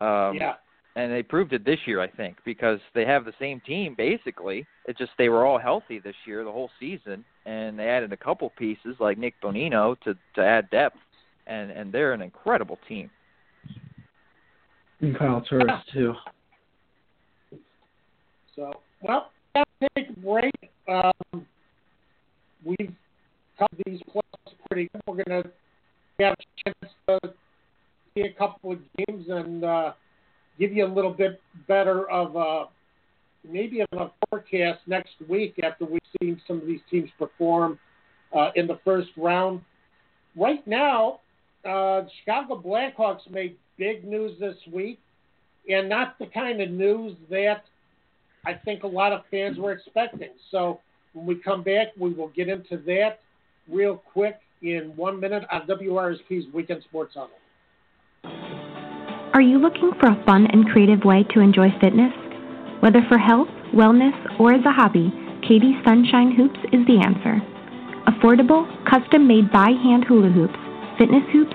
[0.00, 0.54] Um, yeah,
[0.96, 4.66] and they proved it this year, I think, because they have the same team basically.
[4.86, 8.16] It just they were all healthy this year, the whole season, and they added a
[8.16, 10.98] couple pieces like Nick Bonino to to add depth,
[11.46, 13.10] and and they're an incredible team.
[15.00, 16.14] And Kyle Turris too.
[18.54, 18.72] So
[19.02, 20.54] well, big take a break.
[20.88, 21.46] Um,
[22.64, 22.92] we've
[23.58, 25.02] covered these plays pretty good.
[25.06, 25.44] We're gonna
[26.20, 27.34] have a chance to
[28.14, 29.92] see a couple of games and uh,
[30.58, 32.64] give you a little bit better of a
[33.48, 37.78] maybe of a forecast next week after we've seen some of these teams perform
[38.36, 39.60] uh, in the first round.
[40.36, 41.20] Right now,
[41.64, 44.98] uh, Chicago Blackhawks made big news this week,
[45.68, 47.64] and not the kind of news that
[48.46, 50.30] I think a lot of fans were expecting.
[50.50, 50.80] So
[51.12, 53.20] when we come back, we will get into that
[53.68, 57.30] real quick in one minute on WRSP's Weekend Sports Huddle.
[59.32, 62.12] Are you looking for a fun and creative way to enjoy fitness?
[62.80, 65.12] Whether for health, wellness, or as a hobby,
[65.46, 67.42] Katie's Sunshine Hoops is the answer.
[68.08, 70.56] Affordable, custom made by hand hula hoops,
[70.98, 71.52] fitness hoops,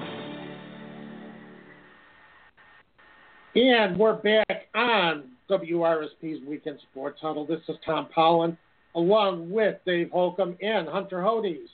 [3.55, 7.45] And we're back on WRSP's Weekend Sports Huddle.
[7.45, 8.57] This is Tom Pollin,
[8.95, 11.69] along with Dave Holcomb and Hunter Hodes.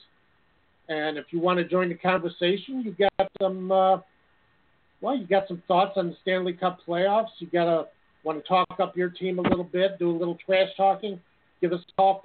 [0.89, 3.97] And if you want to join the conversation, you got some, uh,
[5.01, 7.27] well, you got some thoughts on the Stanley Cup playoffs.
[7.37, 7.85] You got to
[8.23, 11.21] want to talk up your team a little bit, do a little trash talking.
[11.61, 12.21] Give us a call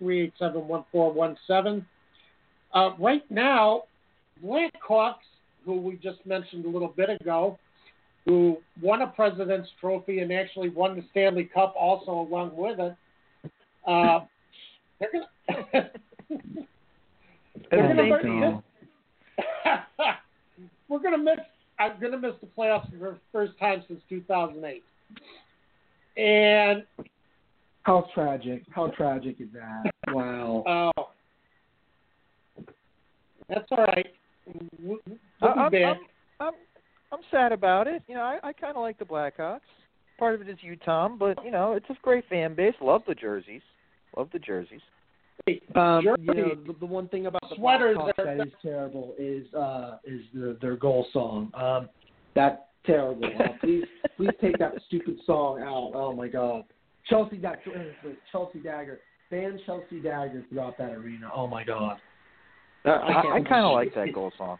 [0.00, 1.86] 516-387-1417.
[2.74, 3.84] Uh, right now,
[4.44, 5.14] Blackhawks,
[5.64, 7.58] who we just mentioned a little bit ago,
[8.26, 12.94] who won a President's Trophy and actually won the Stanley Cup also along with it.
[13.86, 14.20] Uh,
[15.00, 15.90] they're gonna.
[17.70, 18.62] they're gonna miss,
[20.88, 21.38] we're gonna miss.
[21.78, 24.82] I'm gonna miss the playoffs for the first time since 2008.
[26.16, 26.84] And
[27.82, 28.64] how tragic!
[28.70, 29.90] How tragic is that?
[30.12, 30.92] Wow.
[30.98, 31.08] Oh,
[33.48, 34.06] that's all right.
[34.82, 35.74] We'll, we'll I'm.
[35.74, 35.96] I'm,
[36.38, 36.52] I'm,
[37.12, 38.02] I'm sad about it.
[38.06, 39.60] You know, I, I kind of like the Blackhawks.
[40.18, 42.74] Part of it is you, Tom, but you know, it's a great fan base.
[42.82, 43.62] Love the jerseys.
[44.16, 44.80] Love the jerseys.
[45.74, 46.22] Um, Jersey.
[46.22, 49.98] you know, the, the one thing about the Sweaters Blackhawks that is terrible is uh,
[50.04, 51.50] is the, their goal song.
[51.54, 51.88] Um,
[52.34, 53.24] that's terrible.
[53.24, 53.84] Uh, please,
[54.16, 55.92] please take that stupid song out.
[55.94, 56.64] Oh my God,
[57.08, 57.60] Chelsea that
[58.32, 61.30] Chelsea Dagger, ban Chelsea Dagger throughout that arena.
[61.34, 61.98] Oh my God.
[62.84, 64.58] I, I, I kind of like that goal song.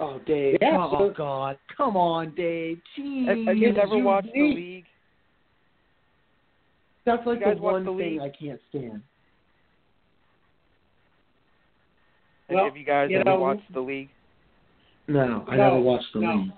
[0.00, 0.58] Oh, Dave.
[0.60, 1.58] Yeah, oh so- God.
[1.76, 2.80] Come on, Dave.
[2.96, 3.28] Jeez.
[3.28, 4.84] Have, have you never you watched the league?
[7.04, 8.20] That's like the one the thing league?
[8.20, 8.92] I can't stand.
[8.92, 9.02] Have-
[12.50, 14.08] Well, have you guys you ever know- watched the league?
[15.06, 16.32] No, I No, never watched the no.
[16.34, 16.52] league.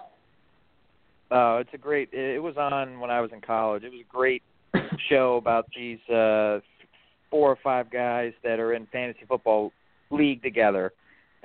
[1.30, 2.08] Oh, it's a great.
[2.12, 3.84] It, it was on when I was in college.
[3.84, 4.42] It was a great
[5.08, 6.60] show about these uh
[7.30, 9.72] four or five guys that are in fantasy football
[10.10, 10.92] league together,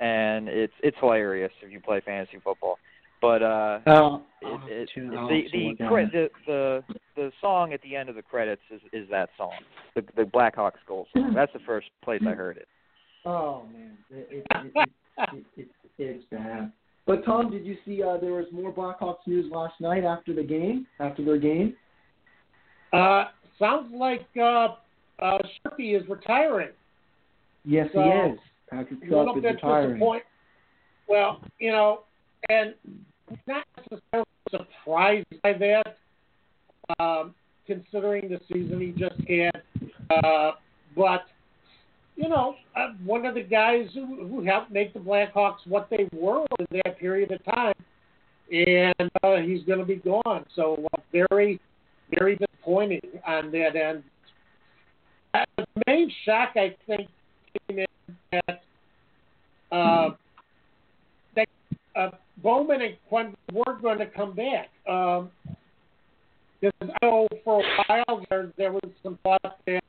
[0.00, 2.78] and it's it's hilarious if you play fantasy football.
[3.22, 7.94] But uh, Oh, it, it, tune- the the, cre- the the the song at the
[7.94, 9.52] end of the credits is is that song,
[9.94, 11.32] the the Blackhawks goal song.
[11.34, 12.66] That's the first place I heard it.
[13.26, 14.90] Oh man, it, it, it, it,
[15.32, 16.72] it, it, it's bad.
[17.06, 20.42] But Tom, did you see uh, there was more Blackhawks news last night after the
[20.42, 20.86] game?
[21.00, 21.74] After their game?
[22.92, 23.24] Uh,
[23.58, 24.68] sounds like uh,
[25.18, 26.70] uh, Sharpie is retiring.
[27.64, 28.38] Yes, So, he is.
[28.70, 30.00] Patrick Sharp is retiring.
[31.08, 32.00] Well, you know,
[32.48, 32.74] and
[33.46, 35.96] not necessarily surprised by that,
[36.98, 37.34] um,
[37.66, 39.62] considering the season he just had.
[40.10, 40.52] Uh,
[40.96, 41.26] but
[42.16, 46.08] you know, uh, one of the guys who, who helped make the Blackhawks what they
[46.12, 47.74] were in that period of time,
[48.50, 50.44] and uh, he's going to be gone.
[50.54, 51.60] So uh, very,
[52.18, 54.02] very disappointing on that end.
[55.34, 57.08] Uh, the main shock, I think,
[57.68, 58.62] came in that
[59.70, 60.10] uh,
[61.34, 61.48] that
[61.94, 62.10] uh,
[62.42, 64.70] Bowman and Quinn were going to come back.
[64.88, 65.30] Um,
[66.60, 69.82] because I know for a while there there was some thought that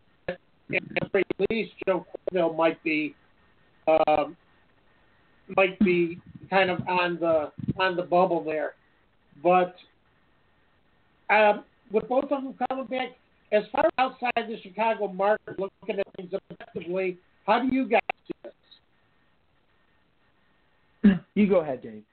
[0.76, 3.16] at very least Joe Quenneville might be
[3.88, 4.36] um,
[5.56, 8.74] might be kind of on the on the bubble there,
[9.42, 9.76] but
[11.30, 13.10] um, with both of them coming back,
[13.52, 18.50] as far outside the Chicago market, looking at things objectively, how do you guys see
[21.04, 21.18] this?
[21.36, 22.04] You go ahead, Dave.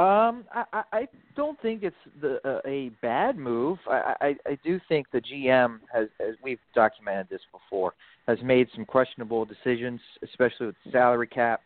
[0.00, 3.76] Um, I, I don't think it's the uh, a bad move.
[3.86, 7.92] I, I I do think the GM has, as we've documented this before,
[8.26, 11.60] has made some questionable decisions, especially with the salary cap.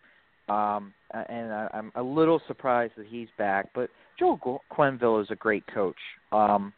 [0.48, 3.68] Um, and I, I'm a little surprised that he's back.
[3.72, 5.94] But Joe Quenneville is a great coach.
[6.32, 6.72] Um,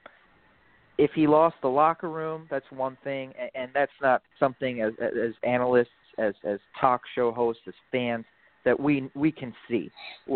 [0.98, 4.92] if he lost the locker room, that's one thing, and, and that's not something as
[5.00, 5.88] as analysts,
[6.18, 8.26] as as talk show hosts, as fans
[8.66, 9.90] that we we can see.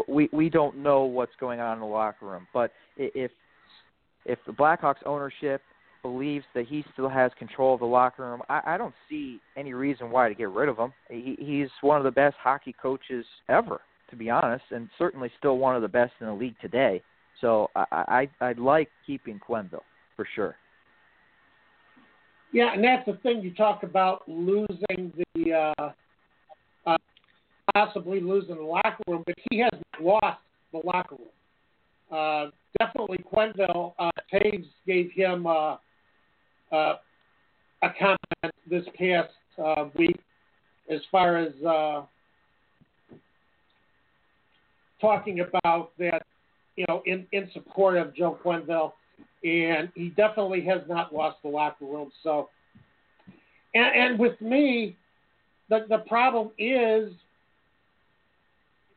[0.08, 3.30] We we don't know what's going on in the locker room, but i- if
[4.24, 5.60] if the Blackhawks ownership
[6.02, 9.74] believes that he still has control of the locker room, I, I don't see any
[9.74, 10.94] reason why to get rid of him.
[11.10, 15.58] He, he's one of the best hockey coaches ever, to be honest, and certainly still
[15.58, 17.02] one of the best in the league today.
[17.40, 19.82] So I, I I'd like keeping Quenneville
[20.16, 20.56] for sure.
[22.52, 25.92] Yeah, and that's the thing you talk about losing the uh,
[27.74, 30.38] possibly losing the locker room, but he hasn't lost
[30.72, 31.28] the locker room.
[32.10, 35.76] Uh, definitely Quenneville Uh, Toews gave him uh,
[36.72, 36.96] uh,
[37.82, 39.32] a comment this past
[39.62, 40.18] uh, week
[40.90, 42.02] as far as uh,
[45.00, 46.26] talking about that,
[46.76, 48.92] you know, in, in support of Joe Quenneville,
[49.44, 52.10] and he definitely has not lost the locker room.
[52.22, 52.48] So,
[53.74, 54.96] and, and with me,
[55.68, 57.12] the the problem is,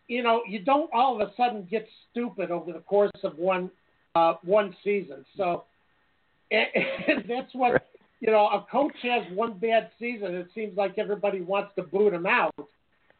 [0.07, 3.69] you know, you don't all of a sudden get stupid over the course of one
[4.15, 5.25] uh, one season.
[5.37, 5.63] So,
[6.51, 6.67] and,
[7.07, 7.85] and that's what
[8.19, 8.47] you know.
[8.47, 10.35] A coach has one bad season.
[10.35, 12.53] It seems like everybody wants to boot him out,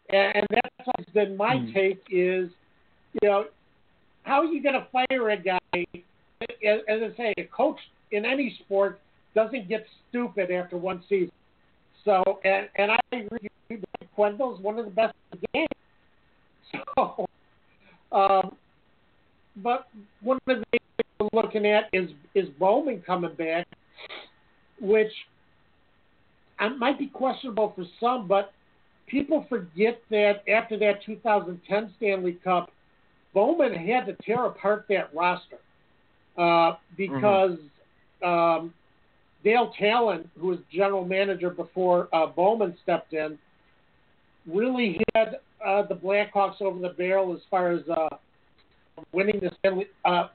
[0.10, 1.74] and, and that's always been my mm.
[1.74, 2.04] take.
[2.12, 2.50] Is
[3.22, 3.46] you know,
[4.24, 5.86] how are you going to fire a guy?
[6.42, 7.80] As, as I say, a coach
[8.12, 9.00] in any sport
[9.34, 11.32] doesn't get stupid after one season.
[12.06, 13.50] So, and, and I agree.
[14.18, 15.68] Quenneville's one of the best in the game.
[16.95, 17.28] So,
[18.11, 18.55] um,
[19.57, 19.88] but
[20.21, 20.84] one of the things
[21.19, 23.67] we're looking at is is Bowman coming back,
[24.80, 25.11] which
[26.59, 28.53] I might be questionable for some, but
[29.07, 32.71] people forget that after that 2010 Stanley Cup,
[33.34, 35.57] Bowman had to tear apart that roster
[36.38, 37.57] uh, because
[38.24, 38.28] mm-hmm.
[38.28, 38.74] um,
[39.43, 43.38] Dale Tallon, who was general manager before uh, Bowman stepped in,
[44.47, 48.09] really had uh, the Blackhawks over the barrel as far as uh,
[49.11, 50.28] winning the Stanley, uh,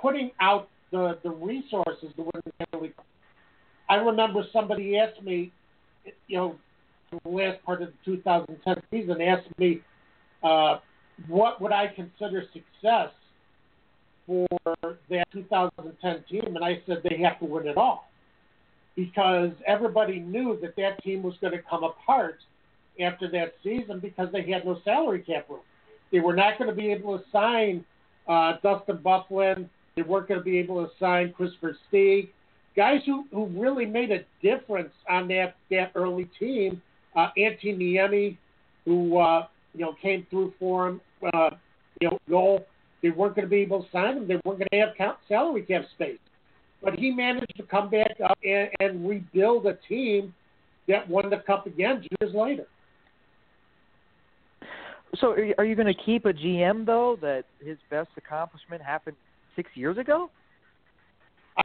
[0.00, 3.06] putting out the, the resources to win the Stanley Cup.
[3.88, 5.52] I remember somebody asked me,
[6.26, 6.56] you know,
[7.24, 9.80] the last part of the 2010 season, asked me,
[10.42, 10.78] uh,
[11.26, 13.10] what would I consider success
[14.26, 14.46] for
[15.10, 16.54] that 2010 team?
[16.54, 18.08] And I said they have to win it all
[18.94, 22.38] because everybody knew that that team was going to come apart
[23.00, 25.60] after that season because they had no salary cap room.
[26.12, 27.84] They were not going to be able to sign
[28.26, 29.68] uh, Dustin Byfuglien.
[29.96, 32.28] They weren't going to be able to sign Kris Versteeg.
[32.76, 36.80] Guys who, who really made a difference on that, that early team.
[37.16, 38.36] Uh, Antti Niemi,
[38.84, 41.00] who uh, you know came through for him,
[41.32, 41.50] uh,
[42.00, 42.66] you know, goal.
[43.02, 44.28] They weren't going to be able to sign him.
[44.28, 46.18] They weren't going to have cap, salary cap space.
[46.82, 50.32] But he managed to come back up and, and rebuild a team
[50.86, 52.66] that won the cup again years later.
[55.20, 59.16] So, are you going to keep a GM though that his best accomplishment happened
[59.56, 60.30] six years ago?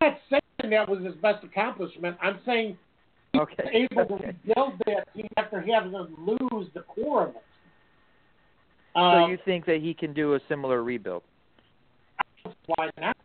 [0.01, 2.17] I'm not saying that was his best accomplishment.
[2.21, 2.77] I'm saying
[3.33, 3.55] he okay.
[3.57, 4.25] was able okay.
[4.25, 7.43] to rebuild that team after having them lose the core of it.
[8.95, 11.23] So um, you think that he can do a similar rebuild?
[12.67, 13.17] Why not?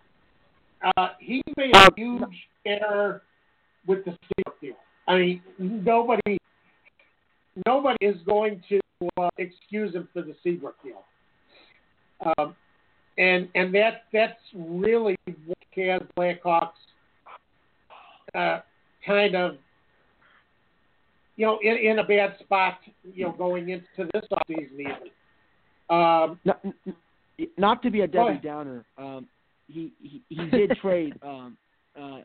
[0.96, 3.22] Uh, he made a huge error
[3.86, 4.74] with the Seabrook deal.
[5.06, 6.38] I mean, nobody,
[7.66, 8.80] nobody is going to
[9.16, 11.04] uh, excuse him for the Seabrook deal.
[12.38, 12.54] Um,
[13.16, 16.70] and and that that's really what has Blackhawks
[18.34, 18.60] uh,
[19.06, 19.56] kind of
[21.36, 22.78] you know in, in a bad spot
[23.14, 25.10] you know going into this offseason even.
[25.90, 26.62] Um, not,
[27.56, 29.26] not to be a Debbie Downer, um,
[29.68, 31.14] he, he he did trade.
[31.22, 31.56] Um,
[32.00, 32.18] uh,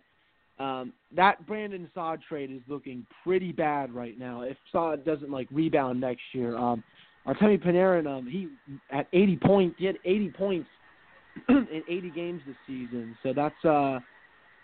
[0.59, 4.41] um, that Brandon Saad trade is looking pretty bad right now.
[4.41, 6.83] If Saad doesn't like rebound next year, um,
[7.27, 8.49] Artemi Panarin, um, he
[8.91, 10.69] at 80 points, he had 80 points
[11.49, 13.17] in 80 games this season.
[13.23, 13.99] So that's uh,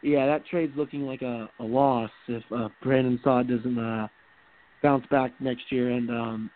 [0.02, 4.08] yeah, that trade's looking like a, a loss if uh, Brandon Saad doesn't uh,
[4.84, 5.92] bounce back next year.
[5.92, 6.52] And um,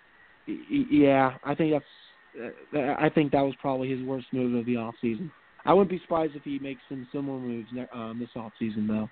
[0.69, 4.77] yeah, I think that's uh, I think that was probably his worst move of the
[4.77, 5.31] off season.
[5.65, 9.09] I wouldn't be surprised if he makes some similar moves um, this off season, though.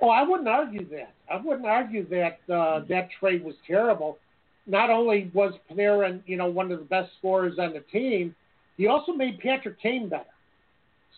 [0.00, 1.12] Oh, I wouldn't argue that.
[1.30, 4.18] I wouldn't argue that uh, that trade was terrible.
[4.66, 8.34] Not only was Panarin, you know, one of the best scorers on the team,
[8.76, 10.24] he also made Patrick Kane better.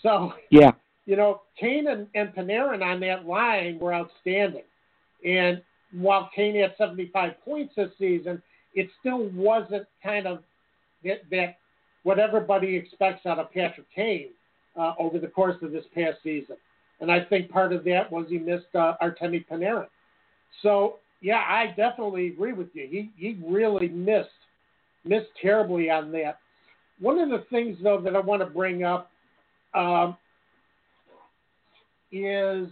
[0.02, 0.72] So yeah,
[1.06, 4.62] you know, Kane and, and Panarin on that line were outstanding.
[5.24, 5.62] And
[5.92, 8.42] while Kane had 75 points this season,
[8.74, 10.42] it still wasn't kind of
[11.04, 11.56] that, that
[12.02, 14.28] what everybody expects out of Patrick Kane
[14.76, 16.56] uh, over the course of this past season.
[17.00, 19.86] And I think part of that was he missed uh, Artemi Panarin.
[20.62, 22.86] So yeah, I definitely agree with you.
[22.90, 24.28] He he really missed
[25.04, 26.38] missed terribly on that.
[27.00, 29.10] One of the things though that I want to bring up,
[29.74, 30.16] um,
[32.12, 32.68] is,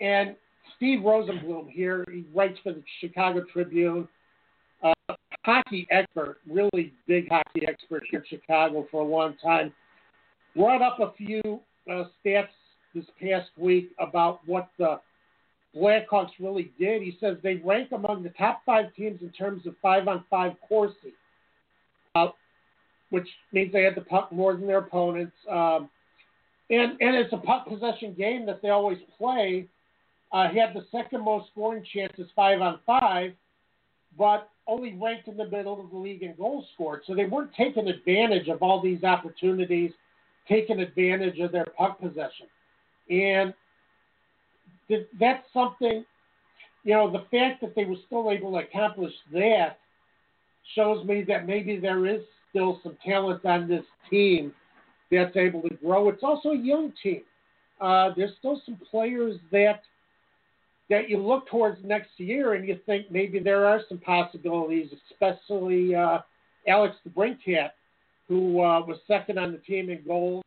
[0.00, 0.36] and
[0.76, 4.08] Steve Rosenbloom here, he writes for the Chicago Tribune,
[4.82, 5.14] uh,
[5.44, 9.72] hockey expert, really big hockey expert here in Chicago for a long time,
[10.56, 11.60] brought up a few
[11.90, 12.48] uh, stats
[12.94, 15.00] this past week about what the
[15.74, 17.02] Blackhawks really did.
[17.02, 20.52] He says they rank among the top five teams in terms of five on five
[20.68, 21.14] Corsi,
[22.14, 22.28] uh,
[23.10, 25.32] which means they had the puck more than their opponents.
[25.50, 25.88] Um,
[26.68, 29.66] and, and it's a puck possession game that they always play.
[30.30, 33.32] Uh, he had the second most scoring chances five on five,
[34.16, 37.02] but only ranked in the middle of the league in goals scored.
[37.06, 39.90] So they weren't taking advantage of all these opportunities,
[40.48, 42.46] taking advantage of their puck possession.
[43.10, 43.54] And
[45.18, 46.04] that's something,
[46.84, 49.78] you know, the fact that they were still able to accomplish that
[50.74, 54.52] shows me that maybe there is still some talent on this team
[55.10, 56.08] that's able to grow.
[56.08, 57.22] It's also a young team.
[57.80, 59.82] Uh, there's still some players that
[60.90, 65.94] that you look towards next year and you think maybe there are some possibilities, especially
[65.94, 66.18] uh,
[66.68, 67.70] Alex DeBrincat,
[68.32, 70.42] who uh, was second on the team in goals.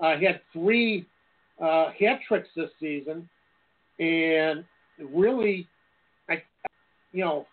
[0.00, 1.04] Uh, he had three
[1.60, 3.28] uh, hat tricks this season
[3.98, 4.64] and
[4.98, 5.68] really,
[6.30, 6.42] I,
[7.12, 7.46] you know,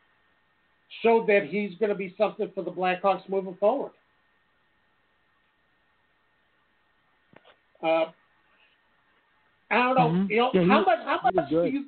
[1.02, 3.92] showed that he's going to be something for the Blackhawks moving forward.
[7.82, 8.06] Uh,
[9.70, 10.08] I don't know.
[10.08, 10.30] Mhm.
[10.30, 11.00] You know Yeah, how much?
[11.04, 11.86] How he was much do you?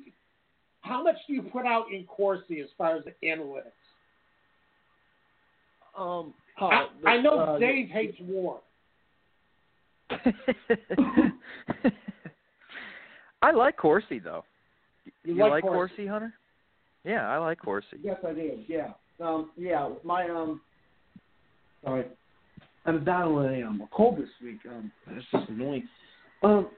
[0.82, 3.72] How much do you put out in Corsi as far as the analytics?
[5.96, 8.60] Um, I, I know uh, Dave hates war.
[13.42, 14.44] I like Corsi though.
[15.24, 15.94] You, You like Corsi?
[15.94, 16.32] Corsi, Hunter?
[17.04, 17.98] Yeah, I like Corsi.
[18.02, 18.64] Yes, I did.
[18.68, 18.92] Yeah.
[19.20, 19.50] Um.
[19.56, 19.90] Yeah.
[20.02, 20.60] My um.
[21.84, 22.06] Sorry.
[22.84, 24.58] I'm battling a, um, a cold this week.
[24.68, 24.90] Um.
[25.08, 25.88] It's just annoying.
[26.42, 26.68] Um.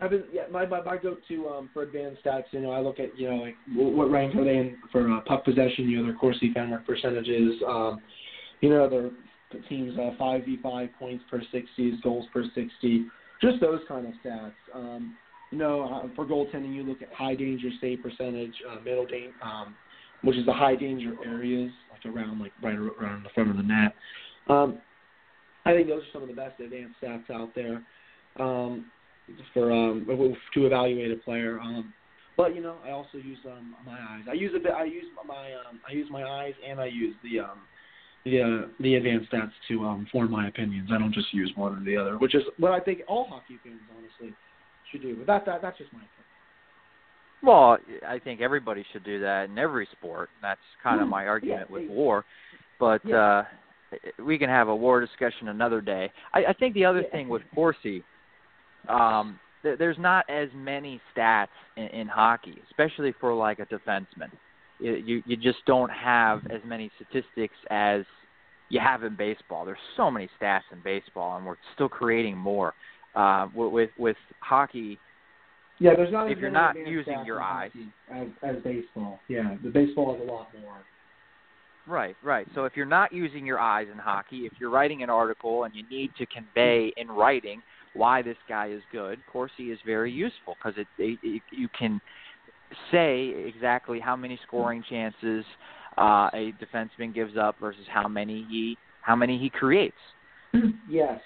[0.00, 0.42] I've been yeah.
[0.50, 2.44] My my, my go to um for advanced stats.
[2.50, 5.10] You know, I look at you know like wh- what rank are they in for
[5.10, 5.88] uh, puck possession.
[5.88, 7.62] You know, their Corsi fan mark percentages.
[7.66, 8.00] Um.
[8.64, 9.10] You know, their
[9.68, 13.04] teams uh five v five points per sixty, goals per sixty.
[13.42, 14.58] Just those kind of stats.
[14.74, 15.16] Um.
[15.50, 19.34] You know, uh, for goaltending, you look at high danger save percentage, uh, middle danger,
[19.40, 19.68] um,
[20.22, 23.62] which is the high danger areas, like around like right around the front of the
[23.62, 23.94] net.
[24.48, 24.78] Um,
[25.64, 27.84] I think those are some of the best advanced stats out there
[28.40, 28.86] um,
[29.52, 30.06] for um,
[30.54, 31.60] to evaluate a player.
[31.60, 31.92] Um,
[32.36, 34.24] but you know, I also use um, my eyes.
[34.28, 34.72] I use a bit.
[34.72, 37.60] I use my um, I use my eyes and I use the um,
[38.24, 40.90] the uh, the advanced stats to um, form my opinions.
[40.92, 43.58] I don't just use one or the other, which is what I think all hockey
[43.62, 44.34] fans honestly
[44.90, 45.16] should do.
[45.16, 46.10] But that, that that's just my opinion.
[47.42, 47.76] Well,
[48.08, 50.30] I think everybody should do that in every sport.
[50.40, 52.24] That's kind of my argument yeah, with war.
[52.80, 53.16] But Yeah.
[53.16, 53.44] uh
[54.18, 56.10] we can have a war discussion another day.
[56.32, 57.10] I, I think the other Yeah.
[57.10, 58.02] thing with Corsi,
[58.88, 61.46] um, th- there's not as many stats
[61.76, 64.32] in, in hockey, especially for like a defenseman.
[64.84, 68.02] You, you just don't have as many statistics as
[68.68, 69.64] you have in baseball.
[69.64, 72.74] There's so many stats in baseball, and we're still creating more.
[73.14, 74.98] Uh, with with, hockey,
[75.78, 76.30] Yeah, there's not.
[76.30, 77.70] If as you're not using your eyes.
[78.12, 79.20] as as baseball.
[79.28, 80.78] Yeah, the baseball is a lot more.
[81.86, 82.46] Right, right.
[82.54, 85.74] So if you're not using your eyes in hockey, if you're writing an article and
[85.74, 87.62] you need to convey in writing
[87.92, 92.00] why this guy is good, Corsi is very useful because it, it, it you can
[92.90, 95.44] say exactly how many scoring chances
[95.98, 99.96] uh, a defenseman gives up versus how many he how many he creates.
[100.88, 101.20] yes,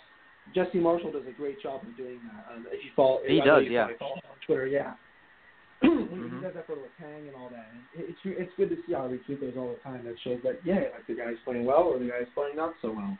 [0.54, 2.54] Jesse Marshall does a great job of doing that.
[2.54, 3.86] Um, if you follow, He I does, yeah.
[3.98, 4.94] follow on Twitter, yeah.
[5.82, 6.42] He Mhm.
[6.42, 7.68] does that for Letang and all that.
[7.72, 10.04] And it's it's good to see how he retweet those all the time.
[10.04, 12.90] That shows that yeah, like the guy's playing well or the guy's playing not so
[12.92, 13.16] well.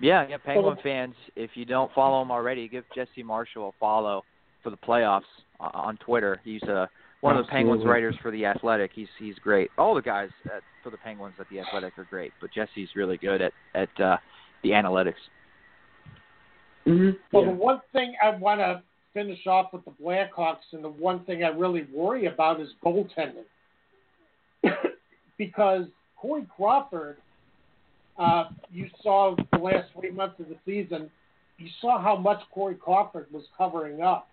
[0.00, 0.36] Yeah, yeah.
[0.38, 4.24] Penguin fans, if you don't follow him already, give Jesse Marshall a follow
[4.68, 5.22] for the playoffs
[5.60, 6.40] uh, on Twitter.
[6.44, 6.86] He's uh,
[7.20, 8.90] one of the Penguins writers for the Athletic.
[8.94, 9.70] He's he's great.
[9.78, 13.16] All the guys at, for the Penguins at the Athletic are great, but Jesse's really
[13.16, 14.16] good at at uh,
[14.62, 15.14] the analytics.
[16.86, 17.18] Mm-hmm.
[17.32, 21.24] Well, the one thing I want to finish off with the Blackhawks, and the one
[21.24, 23.44] thing I really worry about is goaltending,
[25.38, 25.84] because
[26.16, 27.18] Corey Crawford,
[28.18, 31.10] uh, you saw the last three months of the season,
[31.58, 34.28] you saw how much Corey Crawford was covering up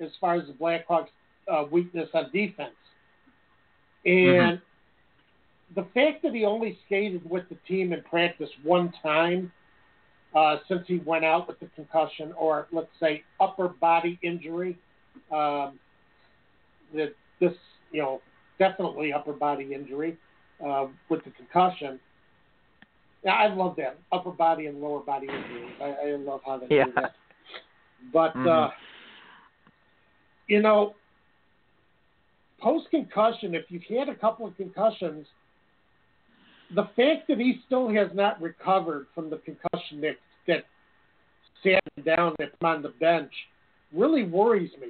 [0.00, 1.08] as far as the Blackhawks'
[1.50, 2.74] uh, weakness on defense,
[4.04, 4.60] and
[5.74, 9.52] the fact that he only skated with the team in practice one time
[10.34, 14.78] uh, since he went out with the concussion or let's say upper body injury.
[15.30, 15.78] Um,
[16.94, 17.52] that this,
[17.92, 18.20] you know,
[18.58, 20.16] definitely upper body injury
[20.64, 21.98] uh, with the concussion.
[23.24, 25.74] Yeah, I love that upper body and lower body injuries.
[25.80, 26.84] I, I love how they Yeah.
[26.84, 27.14] do that.
[28.12, 28.46] But Mhm.
[28.46, 28.70] uh,
[30.50, 30.94] you know,
[32.60, 35.24] post concussion, if you've had a couple of concussions,
[36.74, 40.16] the fact that he still has not recovered from the concussion that
[40.48, 40.64] that
[41.62, 43.32] sat him down and on the bench
[43.92, 44.88] really worries me.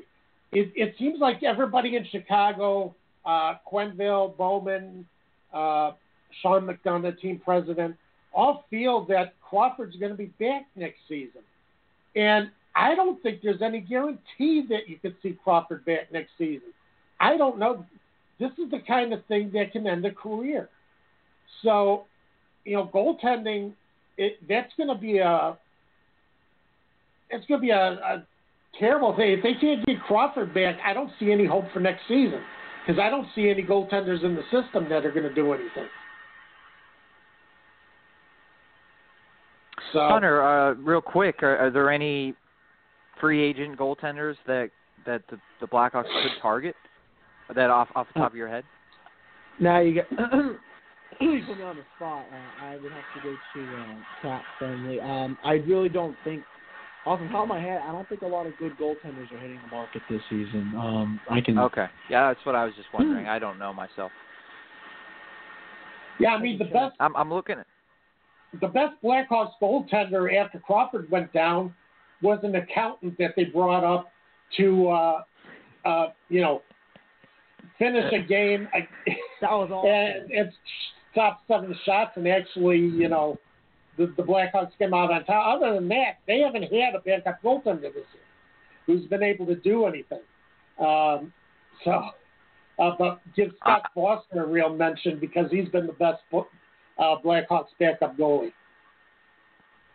[0.53, 2.95] It, it seems like everybody in Chicago,
[3.27, 5.07] uh, Quenneville, Bowman,
[5.53, 5.93] uh,
[6.43, 7.97] John McDonough, team president,
[8.33, 11.43] all feel that Crawford's going to be back next season.
[12.17, 16.73] And I don't think there's any guarantee that you could see Crawford back next season.
[17.19, 17.85] I don't know.
[18.39, 20.69] This is the kind of thing that can end a career.
[21.63, 22.05] So,
[22.65, 23.73] you know, goaltending,
[24.17, 25.57] it, that's going to be a
[27.31, 28.27] it's going to be a, a
[28.79, 29.33] terrible thing.
[29.33, 32.41] If they can't get Crawford back, I don't see any hope for next season
[32.87, 35.87] because I don't see any goaltenders in the system that are going to do anything.
[39.93, 42.35] So, Hunter, uh, real quick, are, are there any
[43.21, 44.71] free agent goaltenders that
[45.07, 46.75] that the, the Blackhawks could target?
[47.55, 48.65] That off off the top of your head?
[49.59, 50.11] Now you get
[51.21, 52.25] you put me on the spot.
[52.31, 55.01] Uh, I would have to go to uh, cap friendly.
[55.01, 56.43] Um, I really don't think,
[57.07, 59.39] off the top of my head, I don't think a lot of good goaltenders are
[59.39, 60.73] hitting the market this season.
[60.77, 61.59] Um, I can.
[61.59, 63.27] Okay, yeah, that's what I was just wondering.
[63.27, 64.13] I don't know myself.
[66.19, 67.67] yeah, I mean the best I'm I'm looking at.
[68.61, 71.75] the best Blackhawks goaltender after Crawford went down
[72.23, 74.11] was an accountant that they brought up
[74.57, 75.23] to, uh,
[75.85, 76.63] uh, you know,
[77.79, 78.69] finish a game
[79.41, 79.87] That was all.
[79.87, 80.53] and, and
[81.13, 83.39] stop seven shots and actually, you know,
[83.97, 85.57] the, the Blackhawks came out on top.
[85.57, 88.25] Other than that, they haven't had a backup goaltender this year
[88.87, 90.21] who's been able to do anything.
[90.79, 91.33] Um,
[91.85, 92.11] so,
[92.79, 97.69] uh, but give Scott Foster a real mention because he's been the best uh, Blackhawks
[97.79, 98.53] backup goalie.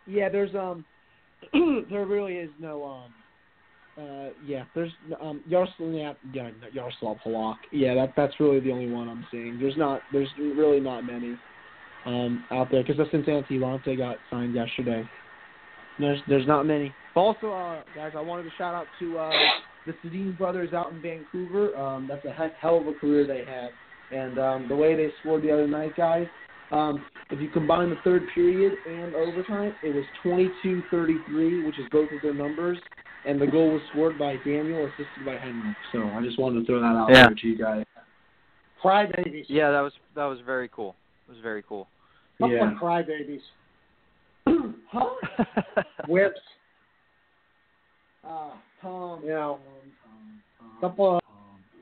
[0.06, 0.84] Yeah, there's um,
[1.90, 3.12] there really is no um,
[3.98, 7.56] uh, yeah, there's um Yaroslav, yeah, yeah, Yaroslav Halak.
[7.72, 9.58] Yeah, that that's really the only one I'm seeing.
[9.58, 11.36] There's not, there's really not many
[12.04, 15.08] um out there because since Cincinnati Lante got signed yesterday.
[15.98, 16.94] There's there's not many.
[17.14, 19.32] But also, uh, guys, I wanted to shout out to uh
[19.86, 21.74] the Sedin brothers out in Vancouver.
[21.76, 23.70] Um, that's a heck, hell of a career they have,
[24.12, 26.26] and um, the way they scored the other night, guys.
[26.70, 32.10] Um, if you combine the third period and overtime, it was 22-33, which is both
[32.10, 32.78] of their numbers,
[33.24, 35.76] and the goal was scored by Daniel, assisted by Henrik.
[35.92, 37.26] So I just wanted to throw that out Yeah.
[37.28, 37.84] there to you guys.
[38.82, 39.46] Crybabies.
[39.48, 40.94] Yeah, that was that was very cool.
[41.28, 41.88] It was very cool.
[42.38, 42.72] Couple Yeah.
[42.72, 43.40] of crybabies.
[44.92, 45.84] huh?
[46.08, 46.40] Whips.
[48.24, 48.50] Uh,
[48.82, 49.22] Tom.
[49.22, 51.22] You know, Tom, Tom, Tom, couple of,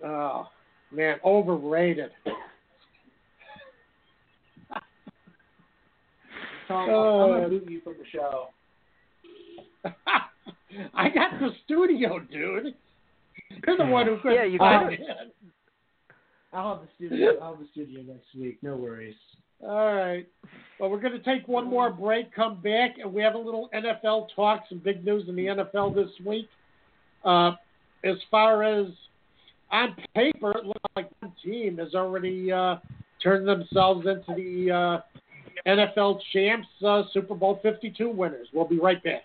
[0.02, 0.10] Tom.
[0.10, 0.48] oh,
[0.92, 2.10] man, overrated.
[6.68, 7.22] Tom, Oh.
[7.32, 8.48] I'm gonna boot you from the show.
[10.94, 12.74] I got the studio, dude.
[13.66, 15.00] You're the one who couldn't Yeah, you find could.
[15.00, 15.34] it.
[16.52, 17.38] I'll have the studio.
[17.40, 18.58] I'll have the studio next week.
[18.62, 19.14] No worries.
[19.62, 20.26] All right.
[20.78, 23.70] Well, we're going to take one more break, come back, and we have a little
[23.74, 26.48] NFL talk, some big news in the NFL this week.
[27.24, 27.52] Uh,
[28.04, 28.86] as far as
[29.70, 32.76] on paper, it looks like one team has already uh,
[33.22, 35.00] turned themselves into the uh,
[35.66, 38.48] NFL champs, uh, Super Bowl 52 winners.
[38.52, 39.22] We'll be right back.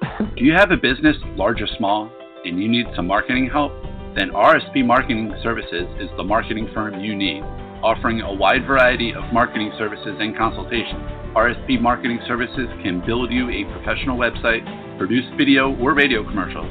[0.36, 2.10] Do you have a business, large or small,
[2.44, 3.72] and you need some marketing help?
[4.14, 7.42] Then RSP Marketing Services is the marketing firm you need,
[7.82, 11.00] offering a wide variety of marketing services and consultation.
[11.34, 14.62] RSP Marketing Services can build you a professional website,
[14.98, 16.70] produce video or radio commercials,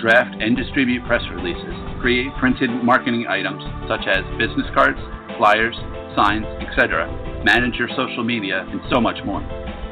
[0.00, 5.00] draft and distribute press releases, create printed marketing items such as business cards,
[5.38, 5.74] flyers,
[6.14, 7.08] signs, etc.,
[7.44, 9.40] manage your social media, and so much more.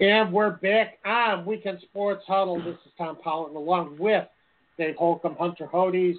[0.00, 2.56] And we're back on Weekend Sports Huddle.
[2.56, 4.26] This is Tom Pollin along with
[4.76, 6.16] Dave Holcomb, Hunter Hodes.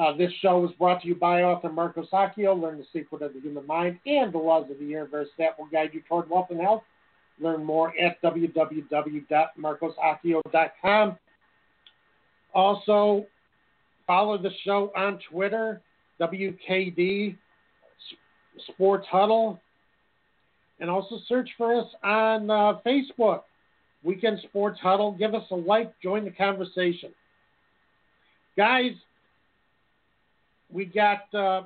[0.00, 2.58] Uh, this show is brought to you by author Marco Sacchio.
[2.58, 5.66] Learn the secret of the human mind and the laws of the universe that will
[5.66, 6.84] guide you toward wealth and health.
[7.38, 11.18] Learn more at www.marcosacchio.com.
[12.54, 13.26] Also,
[14.06, 15.82] follow the show on Twitter,
[16.18, 17.36] WKD
[18.68, 19.60] Sports Huddle.
[20.78, 23.42] And also search for us on uh, Facebook,
[24.02, 25.12] Weekend Sports Huddle.
[25.12, 27.10] Give us a like, join the conversation.
[28.56, 28.92] Guys,
[30.70, 31.34] we got.
[31.34, 31.62] Uh,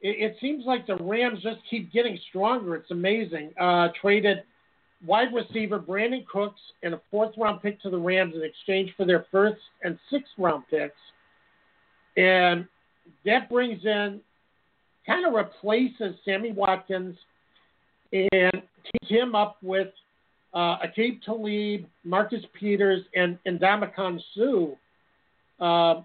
[0.00, 2.76] it, it seems like the Rams just keep getting stronger.
[2.76, 3.50] It's amazing.
[3.60, 4.38] Uh, traded
[5.06, 9.04] wide receiver Brandin Cooks and a fourth round pick to the Rams in exchange for
[9.04, 10.94] their first and sixth round picks.
[12.16, 12.66] And
[13.24, 14.20] that brings in,
[15.06, 17.16] kind of replaces Sammy Watkins
[18.12, 19.88] and teams him up with
[20.54, 25.64] uh, Aqib Talib, Marcus Peters, and, and Ndamukong Suh.
[25.64, 26.02] Uh,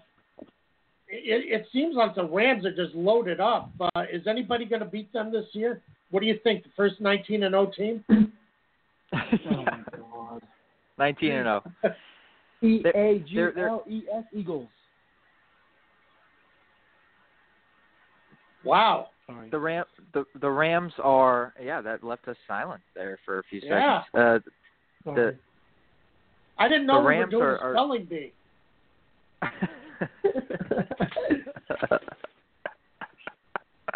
[1.08, 3.70] it, it, seems like the Rams are just loaded up.
[3.80, 5.80] Uh, is anybody going to beat them this year?
[6.10, 6.64] What do you think?
[6.64, 8.04] The first 19 and 0 team?
[8.10, 10.42] oh my god.
[10.98, 11.94] 19 and 0.
[12.62, 14.68] E A G L E S Eagles.
[18.64, 19.08] Wow.
[19.26, 19.50] Sorry.
[19.50, 19.84] The Ram
[20.14, 24.02] the the Rams are yeah that left us silent there for a few Yeah.
[24.12, 24.44] seconds.
[25.06, 25.36] Uh, the
[26.58, 28.32] I didn't know The we were Rams doing are- are- spelling bee.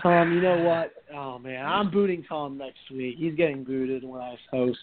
[0.02, 0.92] Tom, you know what?
[1.14, 3.16] Oh man, I'm booting Tom next week.
[3.18, 4.78] He's getting booted when I host.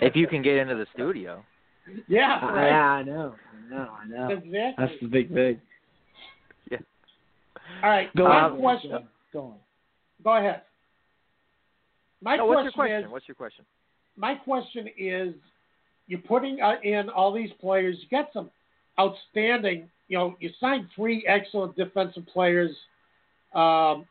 [0.00, 1.42] if you can get into the studio.
[2.08, 2.90] Yeah, Yeah.
[2.90, 3.34] I know.
[3.68, 3.88] I know.
[4.02, 4.28] I know.
[4.28, 4.74] Exactly.
[4.78, 5.60] That's the big thing.
[7.82, 8.14] All right.
[8.16, 8.58] Go my on.
[8.58, 9.08] question.
[9.32, 9.54] Go on.
[10.22, 10.62] Go ahead.
[12.22, 13.04] My no, what's your question, question?
[13.04, 13.12] is.
[13.12, 13.64] What's your question?
[14.16, 15.34] My question is,
[16.06, 17.96] you're putting uh, in all these players.
[18.00, 18.50] You got some
[18.98, 19.88] outstanding.
[20.08, 22.70] You know, you signed three excellent defensive players.
[23.54, 24.06] Um,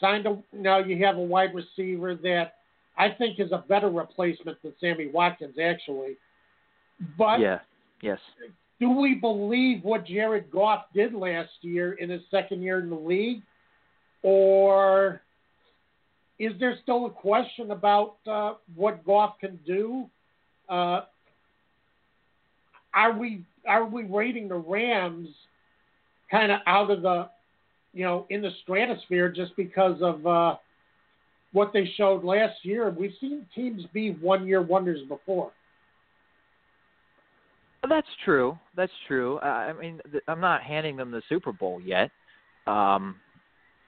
[0.00, 2.54] signed a now you have a wide receiver that
[2.96, 6.16] I think is a better replacement than Sammy Watkins actually.
[7.16, 7.58] But yeah.
[8.02, 8.18] Yes.
[8.80, 12.96] Do we believe what Jared Goff did last year in his second year in the
[12.96, 13.42] league,
[14.22, 15.20] or
[16.38, 20.06] is there still a question about uh, what Goff can do?
[20.68, 21.02] Uh,
[22.94, 25.28] are we are we rating the Rams
[26.30, 27.28] kind of out of the
[27.92, 30.56] you know in the stratosphere just because of uh,
[31.52, 32.90] what they showed last year?
[32.90, 35.50] We've seen teams be one year wonders before.
[37.88, 38.58] That's true.
[38.76, 39.38] That's true.
[39.40, 42.10] I mean, I'm not handing them the Super Bowl yet,
[42.66, 43.16] um,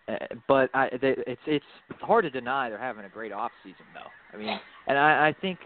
[0.09, 0.17] uh,
[0.49, 1.65] but I, they, it's it's
[2.01, 4.11] hard to deny they're having a great off season, though.
[4.33, 5.59] I mean, and I, I think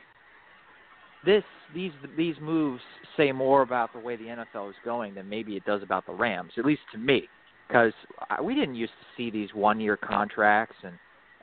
[1.25, 2.83] this these these moves
[3.17, 6.13] say more about the way the NFL is going than maybe it does about the
[6.13, 7.29] Rams, at least to me,
[7.69, 7.93] because
[8.43, 10.95] we didn't used to see these one year contracts and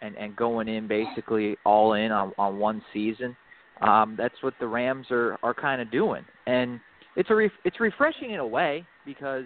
[0.02, 3.36] and and going in basically all in on on one season.
[3.82, 6.80] Um, that's what the Rams are are kind of doing, and
[7.16, 9.46] it's a ref- it's refreshing in a way because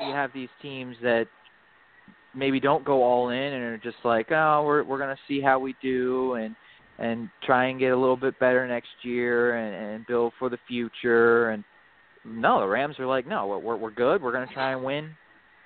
[0.00, 1.26] you have these teams that
[2.34, 5.58] maybe don't go all in and are just like, oh, we're we're gonna see how
[5.58, 6.56] we do and
[6.98, 10.58] and try and get a little bit better next year and, and build for the
[10.66, 11.50] future.
[11.50, 11.62] And
[12.24, 14.22] no, the Rams are like, no, we're we're good.
[14.22, 15.14] We're gonna try and win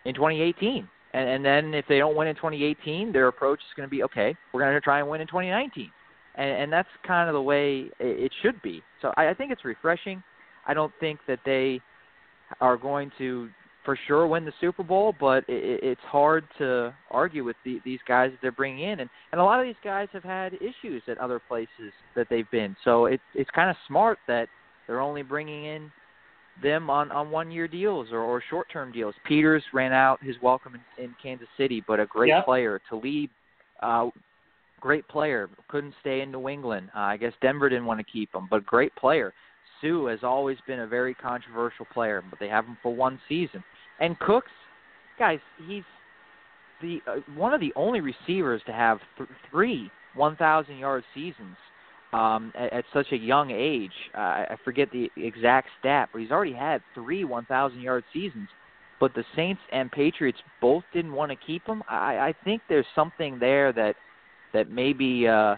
[0.04, 0.88] in 2018.
[1.14, 4.02] And, and then if they don't win in 2018, their approach is going to be
[4.02, 4.36] okay.
[4.52, 5.90] We're going to try and win in 2019
[6.36, 8.82] and, and that's kind of the way it, should be.
[9.02, 10.22] So I, I think it's refreshing.
[10.66, 11.80] I don't think that they
[12.60, 13.48] are going to
[13.84, 18.00] for sure win the Super Bowl, but it, it's hard to argue with the, these
[18.06, 21.02] guys that they're bringing in, and and a lot of these guys have had issues
[21.08, 22.76] at other places that they've been.
[22.84, 24.48] So it, it's kind of smart that
[24.86, 25.90] they're only bringing in
[26.62, 29.14] them on on one year deals or, or short term deals.
[29.24, 32.44] Peters ran out his welcome in, in Kansas City, but a great Yep.
[32.44, 32.80] player.
[32.88, 33.30] Talib
[33.82, 34.08] uh,
[34.80, 35.48] great player.
[35.68, 36.90] Couldn't stay in New England.
[36.94, 39.32] Uh, I guess Denver didn't want to keep him, but great player.
[39.80, 43.62] Suh has always been a very controversial player, but they have him for one season.
[44.00, 44.50] And Cooks,
[45.18, 45.84] guys, he's
[46.80, 51.56] the uh, one of the only receivers to have th- three 1,000 yard seasons
[52.12, 53.92] um, at, at such a young age.
[54.14, 58.48] Uh, I forget the exact stat, but he's already had three 1,000 yard seasons.
[58.98, 61.82] But the Saints and Patriots both didn't want to keep him.
[61.88, 63.94] I, I think there's something there that
[64.56, 65.56] that maybe uh,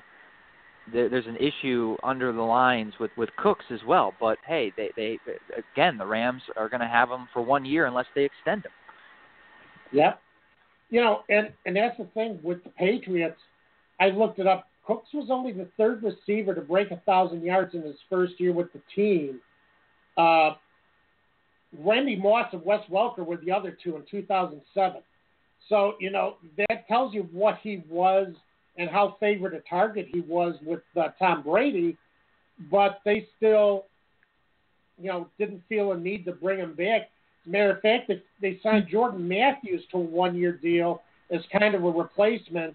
[0.92, 4.12] there, there's an issue under the lines with with Cooks as well.
[4.20, 5.18] But hey, they they
[5.56, 8.72] again the Rams are going to have him for one year unless they extend him.
[9.92, 10.20] Yep.
[10.90, 13.38] You know, and and that's the thing with the Patriots.
[14.00, 14.66] I looked it up.
[14.84, 18.52] Cooks was only the third receiver to break a thousand yards in his first year
[18.52, 19.40] with the team.
[20.16, 20.54] Uh,
[21.78, 25.02] Randy Moss and Wes Welker were the other two in 2007.
[25.68, 28.28] So you know that tells you what he was
[28.78, 31.96] and how favored a target he was with uh, Tom Brady.
[32.70, 33.84] But they still,
[35.00, 37.02] you know, didn't feel a need to bring him back.
[37.42, 41.40] As a matter of fact, they, they signed Jordan Matthews to a one-year deal as
[41.56, 42.74] kind of a replacement,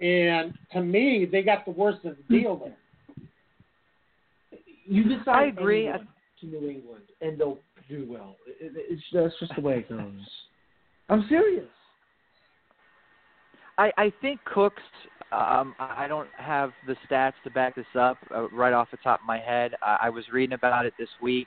[0.00, 2.76] and to me, they got the worst of the deal there.
[4.86, 5.86] You decide I agree.
[5.86, 6.08] anyone
[6.40, 8.36] to New England, and they'll do well.
[8.46, 10.10] It, it, it's that's just the way it goes.
[11.08, 11.68] I'm serious.
[13.78, 14.82] I I think Cooks.
[15.32, 19.20] Um, I don't have the stats to back this up uh, right off the top
[19.20, 19.74] of my head.
[19.82, 21.46] I, I was reading about it this week.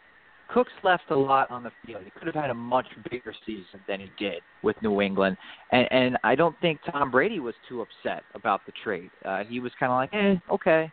[0.49, 2.03] Cooks left a lot on the field.
[2.03, 5.37] He could have had a much bigger season than he did with New England,
[5.71, 9.09] and, and I don't think Tom Brady was too upset about the trade.
[9.25, 10.91] Uh, he was kind of like, "Eh, okay,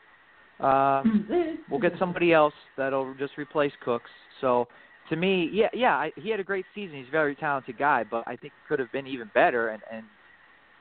[0.60, 4.10] um, we'll get somebody else that'll just replace Cooks."
[4.40, 4.68] So
[5.10, 6.96] to me, yeah, yeah, I, he had a great season.
[6.96, 9.68] He's a very talented guy, but I think he could have been even better.
[9.68, 10.04] And, and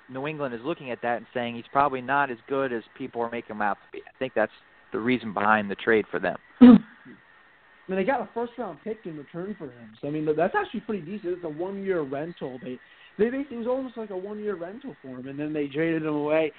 [0.09, 3.21] New England is looking at that and saying he's probably not as good as people
[3.21, 4.03] are making him out to be.
[4.07, 4.51] I think that's
[4.91, 6.37] the reason behind the trade for them.
[6.61, 9.97] I mean, they got a first round pick in return for him.
[10.01, 11.33] So I mean, that's actually pretty decent.
[11.33, 12.59] It's a one year rental.
[12.63, 12.79] They
[13.17, 15.67] they basically it was almost like a one year rental for him, and then they
[15.67, 16.51] traded him away,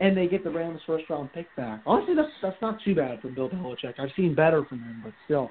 [0.00, 1.82] and they get the Rams first round pick back.
[1.84, 3.98] Honestly, that's that's not too bad for Bill Belichick.
[3.98, 5.50] I've seen better from him, but still.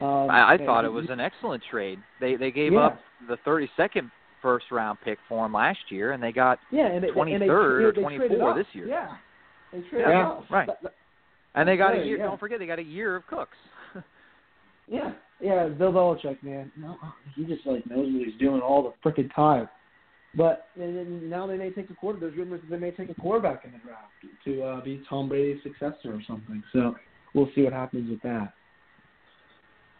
[0.00, 1.98] Um, I, I thought it was an excellent trade.
[2.20, 2.86] They they gave yeah.
[2.86, 4.10] up the 32nd
[4.42, 7.92] first round pick for him last year, and they got yeah, and they, 23rd or
[7.94, 8.86] they 24 this year.
[8.88, 9.16] Yeah,
[9.72, 10.50] they traded Yeah, up.
[10.50, 10.66] right.
[10.66, 10.94] That- that-
[11.54, 12.18] And they got a year.
[12.18, 12.24] yeah.
[12.24, 13.56] Don't forget, they got a year of Cooks.
[14.88, 16.70] Yeah, yeah, Bill Belichick, man.
[16.76, 16.96] No,
[17.36, 19.68] he just like knows what he's doing all the frickin' time.
[20.34, 22.18] But and then now they may take a quarter.
[22.18, 24.10] There's rumors that they may take a quarterback in the draft
[24.44, 26.62] to uh, be Tom Brady's successor or something.
[26.72, 26.96] So
[27.32, 28.52] we'll see what happens with that.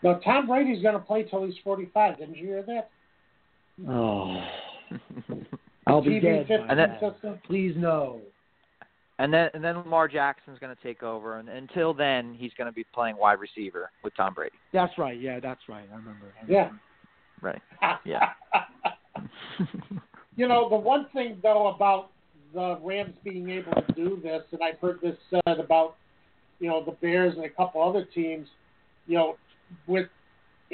[0.03, 2.19] Now, Tom Brady's going to play till he's 45.
[2.19, 2.91] Didn't you hear that?
[3.89, 4.41] Oh,
[5.87, 6.61] I'll be TV dead.
[6.69, 6.99] And then.
[7.01, 7.39] system.
[7.47, 8.21] Please no.
[9.19, 12.67] and then and then Lamar Jackson's going to take over, and until then, he's going
[12.67, 14.57] to be playing wide receiver with Tom Brady.
[14.73, 15.19] That's right.
[15.21, 15.85] Yeah, that's right.
[15.93, 16.33] I remember.
[16.41, 16.53] I remember.
[16.53, 16.71] Yeah.
[17.41, 17.63] Right.
[18.05, 18.31] Yeah.
[20.37, 22.11] you know, the one thing though about
[22.55, 25.97] the Rams being able to do this, and I've heard this said about,
[26.61, 28.47] you know, the Bears and a couple other teams,
[29.07, 29.37] you know,
[29.87, 30.09] with i-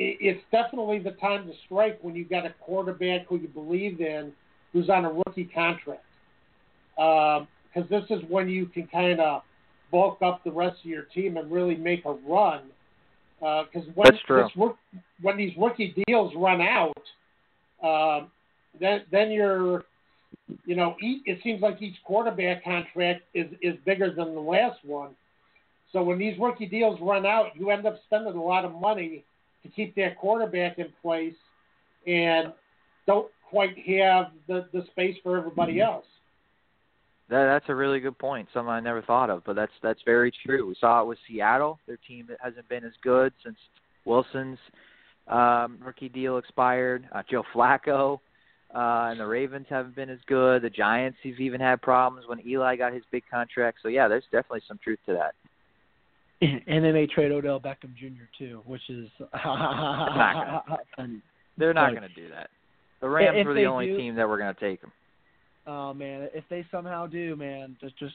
[0.00, 4.32] it's definitely the time to strike when you've got a quarterback who you believe in,
[4.72, 6.04] who's on a rookie contract,
[6.94, 9.42] because this is when you can kind of
[9.90, 12.62] bulk up the rest of your team and really make a run.
[13.40, 14.20] Because when this
[15.20, 16.92] when these rookie deals run out,
[17.82, 18.30] um,
[18.80, 19.84] then then you're,
[20.64, 24.78] you know, each, it seems like each quarterback contract is is bigger than the last
[24.84, 25.10] one.
[25.92, 29.24] So when these rookie deals run out, you end up spending a lot of money
[29.62, 31.34] to keep that quarterback in place,
[32.06, 32.52] and
[33.06, 36.06] don't quite have the the space for everybody else.
[37.30, 38.48] That, that's a really good point.
[38.54, 40.66] Something I never thought of, but that's that's very true.
[40.66, 41.78] We saw it with Seattle.
[41.86, 43.56] Their team that hasn't been as good since
[44.04, 44.58] Wilson's
[45.26, 47.06] um, rookie deal expired.
[47.12, 48.18] Uh, Joe Flacco
[48.74, 50.62] uh, and the Ravens haven't been as good.
[50.62, 53.78] The Giants have even had problems when Eli got his big contract.
[53.82, 55.34] So yeah, there's definitely some truth to that.
[56.40, 58.24] And they may trade Odell Beckham Jr.
[58.38, 59.08] too, which is
[59.44, 61.20] not funny.
[61.56, 62.50] They're not going to do that.
[63.00, 64.92] The Rams If were the only do- team that were going to take him.
[65.66, 68.14] Oh man, if they somehow do, man, just just,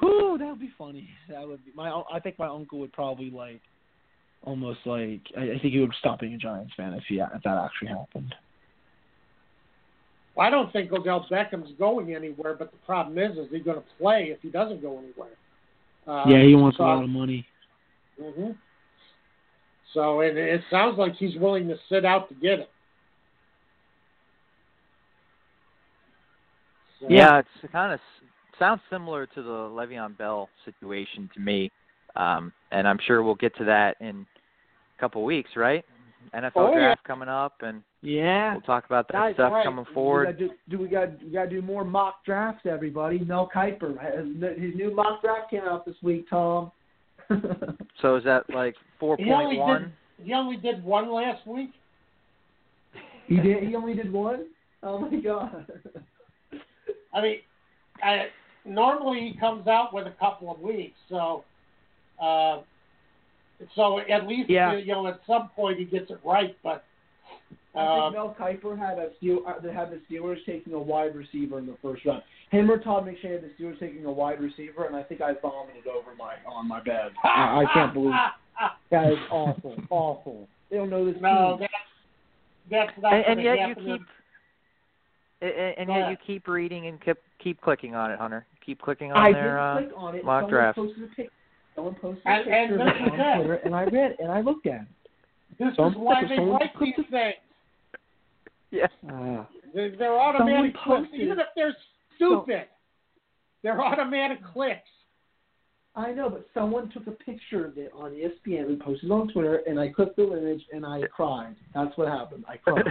[0.00, 1.10] whoo, that would be funny.
[1.28, 1.90] That would be my.
[2.10, 3.60] I think my uncle would probably like,
[4.42, 7.42] almost like, I, I think he would stop being a Giants fan if he if
[7.42, 8.34] that actually happened.
[10.34, 13.78] Well, I don't think Odell Beckham's going anywhere, but the problem is, is he going
[13.78, 15.36] to play if he doesn't go anywhere.
[16.06, 17.44] Uh, yeah, he wants so, a lot of money.
[18.20, 18.50] Hmm
[19.94, 22.70] So it, it sounds like he's willing to sit out to get it.
[27.00, 28.00] So, Yeah, it's kind of
[28.58, 31.70] sounds similar to the Le'Veon Bell situation to me,
[32.16, 34.26] um, and I'm sure we'll get to that in
[34.98, 35.84] a couple weeks, right?
[36.34, 36.74] NFL Oh, yeah.
[36.74, 38.52] draft coming up, and Yeah.
[38.52, 39.64] we'll talk about that Guys, stuff right.
[39.64, 40.24] coming We forward.
[40.26, 43.20] gotta do, do we got we gotta do more mock drafts, everybody.
[43.20, 44.26] Mel Kiper, has,
[44.58, 46.72] his new mock draft came out this week, Tom.
[48.00, 49.78] So is that like He only 4.1?
[49.80, 49.92] did
[50.24, 51.70] he only did one last week.
[53.26, 53.62] he did.
[53.64, 54.46] He only did one.
[54.82, 55.66] Oh my god.
[57.14, 57.36] I mean,
[58.02, 58.26] I,
[58.64, 61.44] normally he comes out with a couple of weeks, so
[62.22, 62.60] uh,
[63.74, 64.76] so at least Yeah.
[64.76, 66.56] you know at some point he gets it right.
[66.62, 66.84] But
[67.78, 71.14] I uh, think Mel Kiper had a Steel, uh, had the Steelers taking a wide
[71.14, 72.22] receiver in the first round.
[72.50, 75.32] Him or Todd McShay had the Steelers taking a wide receiver, and I think I
[75.40, 77.12] vomited over my on my bed.
[77.24, 78.12] I, I can't believe
[78.90, 80.48] that is awful, awful.
[80.70, 81.68] They don't know this no, team.
[82.70, 84.06] that's that's not And, and gonna yet you keep,
[85.40, 88.44] and, and yet you keep reading and keep keep clicking on it, Hunter.
[88.64, 89.58] Keep clicking on I their.
[89.58, 90.24] uh, click on it.
[90.24, 90.76] mock Someone draft.
[90.76, 91.30] posted a pic.
[91.74, 93.36] Someone posted a And- and picture of this it is on.
[93.38, 94.86] Twitter, and I read it and I looked at it.
[95.58, 97.34] This Some- is why they like these things.
[98.70, 98.86] Yeah.
[99.10, 99.44] Uh,
[99.74, 101.76] They're, they're automatic clicks, even if they're
[102.16, 102.66] stupid.
[103.62, 104.80] They're automatic clicks.
[105.94, 109.28] I know, but someone took a picture of it on ESPN and posted it on
[109.32, 111.56] Twitter, and I clicked the image and I cried.
[111.74, 112.44] That's what happened.
[112.48, 112.84] I cried.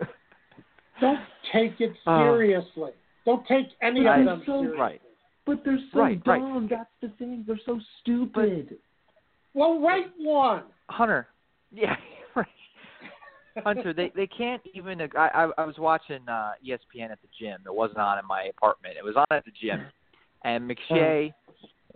[1.00, 1.20] Don't
[1.52, 2.90] take it Uh, seriously.
[3.24, 4.78] Don't take any of them So- seriously.
[4.78, 5.02] right.
[5.44, 6.40] but they're so Right, right.
[6.40, 6.68] dumb.
[6.70, 7.44] That's the thing.
[7.46, 8.78] They're so stupid.
[9.54, 10.64] Well, write one.
[10.88, 11.26] Hunter.
[11.70, 11.98] Yeah, right.
[13.64, 15.00] Hunter, they they can't even.
[15.00, 17.58] I I, I was watching uh, ESPN at the gym.
[17.66, 18.96] It wasn't on in my apartment.
[18.98, 19.86] It was on at the gym,
[20.44, 21.32] and McShay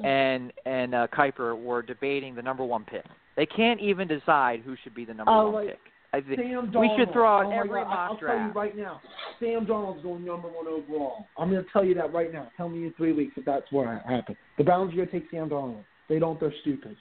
[0.05, 3.05] and and uh, Kiper were debating the number one pick.
[3.37, 5.79] They can't even decide who should be the number Oh, one like pick.
[6.15, 7.89] I think Sam we should throw out oh every God.
[7.89, 8.39] mock I'll draft.
[8.39, 9.01] tell you right now.
[9.41, 11.25] Sam Darnold's going number one overall.
[11.39, 12.49] I'm going to tell you that right now.
[12.57, 14.37] Tell me in three weeks if that's what happened.
[14.59, 15.85] The Browns are going to take Sam Darnold.
[16.11, 16.39] They don't.
[16.39, 16.97] They're stupid.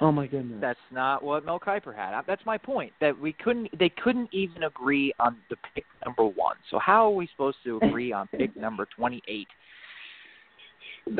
[0.00, 0.58] Oh my goodness.
[0.60, 2.20] That's not what Mel Kiper had.
[2.26, 2.92] That's my point.
[3.00, 3.76] That we couldn't.
[3.78, 6.56] They couldn't even agree on the pick number one.
[6.70, 9.48] So how are we supposed to agree on pick number twenty-eight?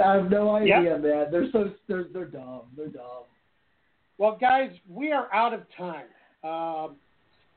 [0.03, 1.01] I have no idea, Yep.
[1.01, 1.27] man.
[1.31, 2.63] They're so they're they're dumb.
[2.77, 3.25] They're dumb.
[4.19, 6.07] Well, guys, we are out of time.
[6.45, 6.97] Um,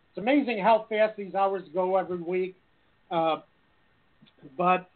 [0.10, 2.56] it's amazing how fast these hours go every week.
[3.12, 3.38] Uh,
[4.58, 4.90] but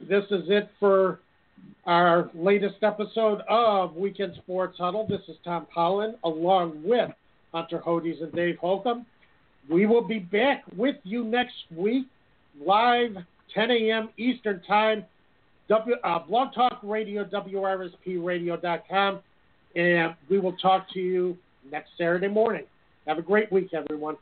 [0.00, 1.20] this is it for
[1.84, 5.06] our latest episode of Weekend Sports Huddle.
[5.06, 7.10] This is Tom Pollin along with
[7.52, 9.06] Hunter Hodes and Dave Holcomb.
[9.70, 12.06] We will be back with you next week,
[12.64, 13.16] live
[13.54, 14.10] 10 a.m.
[14.16, 15.04] Eastern Time,
[15.68, 19.20] w, uh, Blog Talk Radio, WRSPRadio.com
[19.76, 21.36] and we will talk to you
[21.70, 22.64] next Saturday morning.
[23.06, 24.16] Have a great week, everyone.